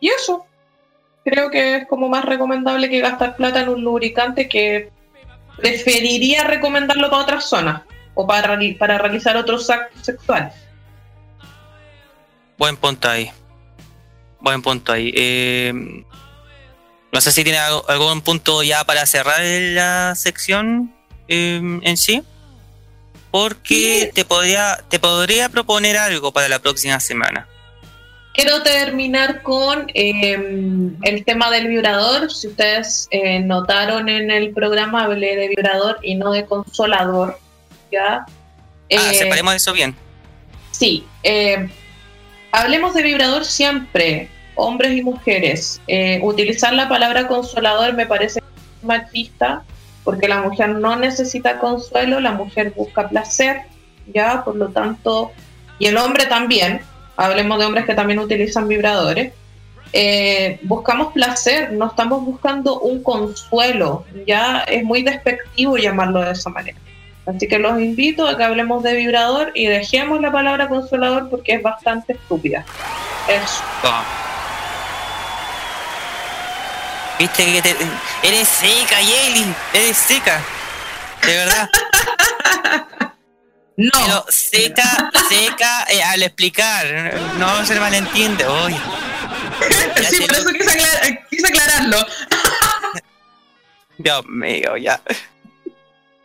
[0.00, 0.46] y eso.
[1.24, 4.90] Creo que es como más recomendable que gastar plata en un lubricante que
[5.56, 7.82] preferiría recomendarlo para otras zonas
[8.14, 10.52] o para, para realizar otros actos sexuales.
[12.58, 13.30] Buen punto ahí.
[14.40, 15.12] Buen punto ahí.
[15.14, 15.72] Eh,
[17.12, 20.94] no sé si tiene algo- algún punto ya para cerrar la sección
[21.28, 22.22] eh, en sí.
[23.30, 27.48] Porque te podría, te podría proponer algo para la próxima semana.
[28.32, 30.36] Quiero terminar con eh,
[31.02, 32.32] el tema del vibrador.
[32.32, 37.38] Si ustedes eh, notaron en el programa, hablé de vibrador y no de consolador.
[37.90, 38.24] ¿ya?
[38.96, 39.96] Ah, separemos eso bien.
[40.72, 41.68] Sí, eh,
[42.54, 45.80] hablemos de vibrador siempre, hombres y mujeres.
[45.88, 48.40] Eh, utilizar la palabra consolador me parece
[48.82, 49.64] machista,
[50.04, 53.62] porque la mujer no necesita consuelo, la mujer busca placer,
[54.06, 55.32] ya, por lo tanto,
[55.78, 56.80] y el hombre también.
[57.16, 59.32] Hablemos de hombres que también utilizan vibradores.
[59.92, 66.50] Eh, buscamos placer, no estamos buscando un consuelo, ya es muy despectivo llamarlo de esa
[66.50, 66.78] manera.
[67.26, 71.54] Así que los invito a que hablemos de vibrador y dejemos la palabra consolador porque
[71.54, 72.64] es bastante estúpida.
[73.28, 73.62] Eso.
[73.82, 74.04] Ah.
[77.18, 77.76] Viste que te-
[78.28, 79.54] eres seca, Yeli.
[79.72, 80.40] Eres seca.
[81.26, 81.68] De verdad.
[83.76, 86.86] No, Pero seca, seca eh, al explicar.
[87.38, 88.44] No se malentiende.
[88.44, 91.96] Ya sí, por eso quise, aclar- quise aclararlo.
[93.98, 95.00] Dios mío, ya.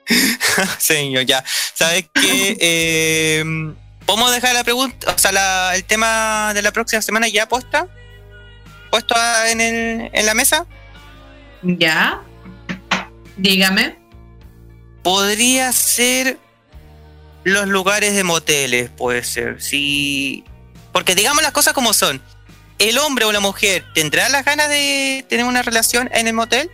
[0.78, 1.44] Señor, ya.
[1.74, 2.58] ¿Sabes qué?
[2.60, 3.44] Eh,
[4.06, 7.88] ¿Podemos dejar la pregunta, o sea, la- el tema de la próxima semana ya puesta?
[8.90, 9.16] ¿Puesto
[9.48, 10.66] en, el, en la mesa?
[11.62, 12.22] Ya.
[13.38, 13.98] Dígame.
[15.04, 16.40] Podría ser
[17.44, 19.62] los lugares de moteles, puede ser.
[19.62, 20.44] Sí.
[20.92, 22.22] Porque digamos las cosas como son.
[22.80, 26.72] ¿El hombre o la mujer tendrá las ganas de tener una relación en el motel?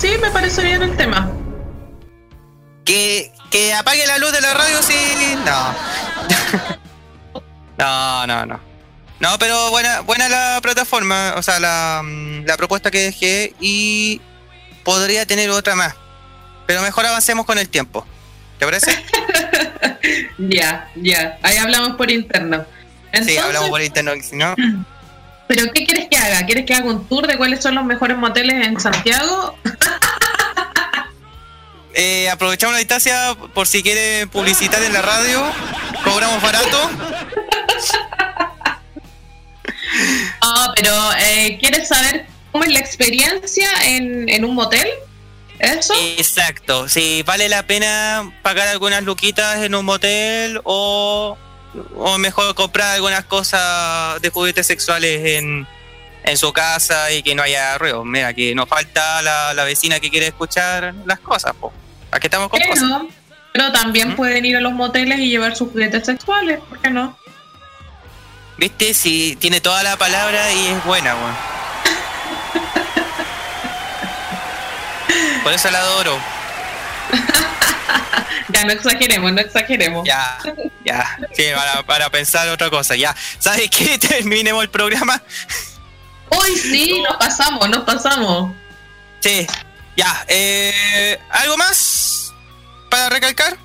[0.00, 1.30] Sí, me parece bien el tema.
[2.84, 5.36] Que, que apague la luz de la radio, sí.
[5.44, 5.74] No.
[7.78, 8.60] no, no, no.
[9.20, 14.20] No, pero buena, buena la plataforma, o sea, la, mm, la propuesta que dejé y
[14.82, 15.94] podría tener otra más.
[16.66, 18.06] Pero mejor avancemos con el tiempo.
[18.58, 18.92] ¿Te parece?
[20.38, 21.38] Ya, ya.
[21.42, 22.64] Ahí hablamos por interno.
[23.22, 24.54] sí, hablamos por internet, si no.
[25.50, 26.46] ¿Pero qué quieres que haga?
[26.46, 29.58] ¿Quieres que haga un tour de cuáles son los mejores moteles en Santiago?
[31.92, 35.42] Eh, aprovechamos la distancia por si quiere publicitar en la radio.
[36.04, 36.90] Cobramos barato.
[40.40, 44.88] Ah, pero eh, ¿quieres saber cómo es la experiencia en, en un motel?
[45.58, 45.92] ¿Eso?
[46.16, 46.88] Exacto.
[46.88, 51.36] Si vale la pena pagar algunas luquitas en un motel o,
[51.96, 55.66] o mejor comprar algunas cosas de juguetes sexuales en,
[56.24, 58.04] en su casa y que no haya ruido.
[58.04, 61.54] Mira, que nos falta la, la vecina que quiere escuchar las cosas.
[61.54, 61.72] Po.
[62.10, 62.78] Aquí estamos con cosas.
[62.78, 63.08] Pero,
[63.52, 67.16] Pero también pueden ir a los moteles y llevar sus juguetes sexuales, ¿por qué no?
[68.56, 68.92] ¿Viste?
[68.92, 71.34] Si tiene toda la palabra y es buena, weón.
[75.42, 76.18] Por eso la adoro.
[78.52, 80.06] Ya, no exageremos, no exageremos.
[80.06, 80.38] Ya,
[80.84, 81.18] ya.
[81.32, 82.96] Sí, para, para pensar otra cosa.
[82.96, 83.14] Ya.
[83.38, 83.98] ¿Sabes qué?
[84.08, 85.22] Terminemos el programa.
[86.30, 88.52] Uy, sí, nos pasamos, nos pasamos.
[89.20, 89.46] Sí.
[89.96, 90.24] Ya.
[90.28, 92.32] Eh, ¿Algo más
[92.90, 93.56] para recalcar?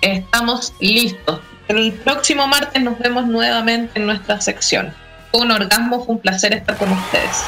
[0.00, 1.40] Estamos listos.
[1.68, 4.94] El próximo martes nos vemos nuevamente en nuestra sección.
[5.30, 7.42] Fue un orgasmo, fue un placer estar con ustedes.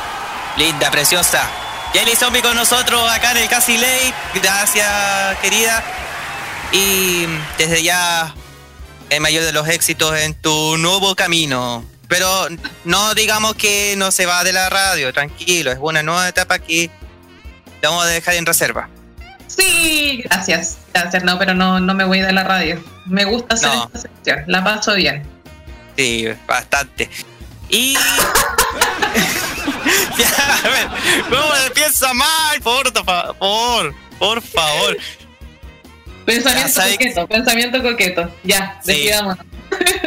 [0.57, 1.49] Linda, preciosa.
[1.93, 4.15] Jelly Zombie con nosotros acá en el Casi Late.
[4.35, 5.83] Gracias, querida.
[6.73, 7.27] Y
[7.59, 8.35] desde ya,
[9.11, 11.85] el mayor de los éxitos en tu nuevo camino.
[12.09, 12.49] Pero
[12.85, 15.73] no digamos que no se va de la radio, tranquilo.
[15.73, 16.91] Es una nueva etapa que
[17.81, 18.89] te vamos a dejar en reserva.
[19.49, 20.79] Sí, gracias.
[20.93, 22.83] Gracias, no, pero no, no me voy de la radio.
[23.07, 23.85] Me gusta hacer No.
[23.87, 25.27] esta sección, la paso bien.
[25.97, 27.09] Sí, bastante.
[27.69, 27.95] Y.
[30.19, 30.89] ya, a ver,
[31.29, 31.43] ¿cómo
[31.75, 32.61] piensa mal?
[32.63, 34.97] Por favor, por favor.
[36.27, 38.31] Pensamiento coqueto, pensamiento coqueto.
[38.45, 38.93] Ya, Sí.
[38.93, 39.45] despidámonos.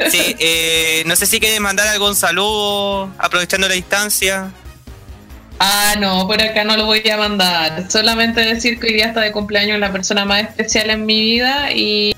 [0.09, 4.51] Sí, eh, no sé si quieres mandar algún saludo aprovechando la distancia.
[5.59, 7.89] Ah, no, por acá no lo voy a mandar.
[7.89, 11.71] Solamente decir que hoy día está de cumpleaños la persona más especial en mi vida
[11.71, 12.15] y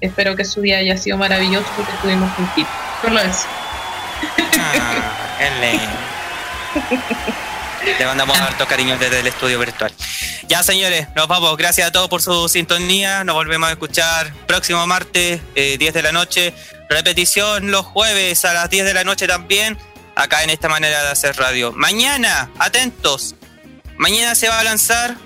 [0.00, 2.72] espero que su día haya sido maravilloso porque estuvimos juntitos.
[3.02, 3.46] Solo eso.
[4.58, 5.10] Ah.
[7.98, 9.92] Le mandamos harto cariño desde el estudio virtual.
[10.48, 11.56] Ya, señores, nos vamos.
[11.56, 13.24] Gracias a todos por su sintonía.
[13.24, 16.54] Nos volvemos a escuchar próximo martes, eh, 10 de la noche.
[16.88, 19.78] Repetición los jueves a las 10 de la noche también.
[20.16, 21.72] Acá en esta manera de hacer radio.
[21.72, 23.34] Mañana, atentos.
[23.96, 25.16] Mañana se va a lanzar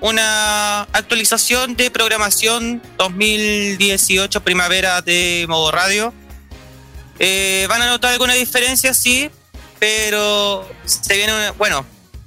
[0.00, 6.12] una actualización de programación 2018 primavera de modo radio.
[7.18, 9.30] Eh, van a notar alguna diferencia, sí,
[9.78, 11.86] pero se viene una- bueno,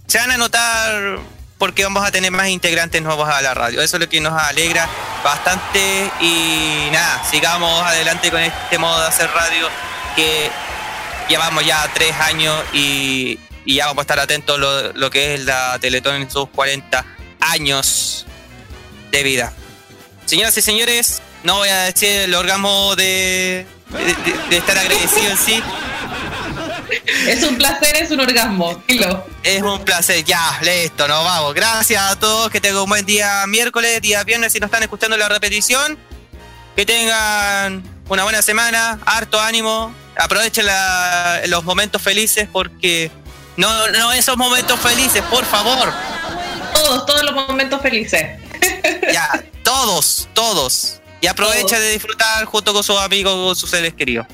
[0.10, 1.19] se van a notar
[1.60, 3.80] porque vamos a tener más integrantes nuevos a la radio.
[3.80, 4.90] Eso es lo que nos alegra
[5.23, 9.69] bastante y nada, sigamos adelante con este modo de hacer radio
[10.15, 10.49] que
[11.30, 15.45] llevamos ya tres años y, y ya vamos a estar atentos lo, lo que es
[15.45, 17.06] la Teletón en sus 40
[17.41, 18.26] años
[19.11, 19.53] de vida.
[20.26, 25.38] Señoras y señores, no voy a decir el orgasmo de, de, de estar agradecido en
[25.38, 25.64] sí.
[27.28, 28.82] Es un placer, es un orgasmo.
[29.44, 31.53] Es un placer, ya, listo, nos vamos.
[31.53, 35.16] Gracias a todos, que tengan un buen día miércoles, día viernes si nos están escuchando
[35.18, 35.98] la repetición.
[36.76, 39.94] Que tengan una buena semana, harto ánimo.
[40.18, 43.11] Aprovechen la- los momentos felices porque
[43.57, 45.91] no, no esos momentos felices, por favor.
[46.74, 48.40] Todos, todos los momentos felices.
[49.14, 51.02] Ya, todos, todos.
[51.22, 51.80] Y aprovecha Todos.
[51.82, 54.26] de disfrutar junto con sus amigos, con sus seres queridos.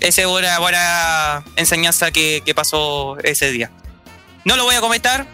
[0.00, 3.70] Esa es buena, buena enseñanza que, que pasó ese día.
[4.44, 5.26] No lo voy a comentar,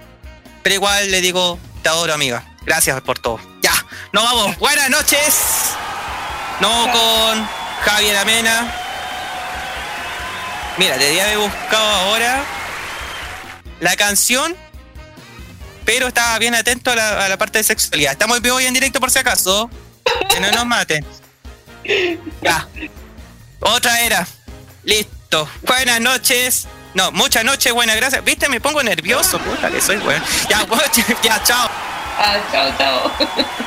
[0.63, 2.45] pero igual le digo, te adoro amiga.
[2.65, 3.41] Gracias por todo.
[3.63, 3.75] Ya,
[4.13, 4.59] nos vamos.
[4.59, 5.41] Buenas noches.
[6.61, 7.49] No con
[7.85, 8.75] Javier Amena.
[10.79, 12.45] Mira, te había buscado ahora
[13.81, 14.57] la canción
[15.85, 18.13] pero estaba bien atento a la, parte de sexualidad.
[18.13, 19.69] Estamos en vivo en directo por si acaso.
[20.29, 21.05] Que no nos maten.
[22.43, 22.69] Ya.
[23.61, 24.27] Otra era.
[24.85, 25.49] Listo.
[25.63, 26.67] Buenas noches.
[26.95, 28.23] No, muchas noches, buenas gracias.
[28.25, 30.23] Viste, me pongo nervioso, puta que soy bueno.
[30.49, 30.67] Ya,
[31.23, 31.69] ya, chao.
[32.19, 33.67] Ah, chao, chao.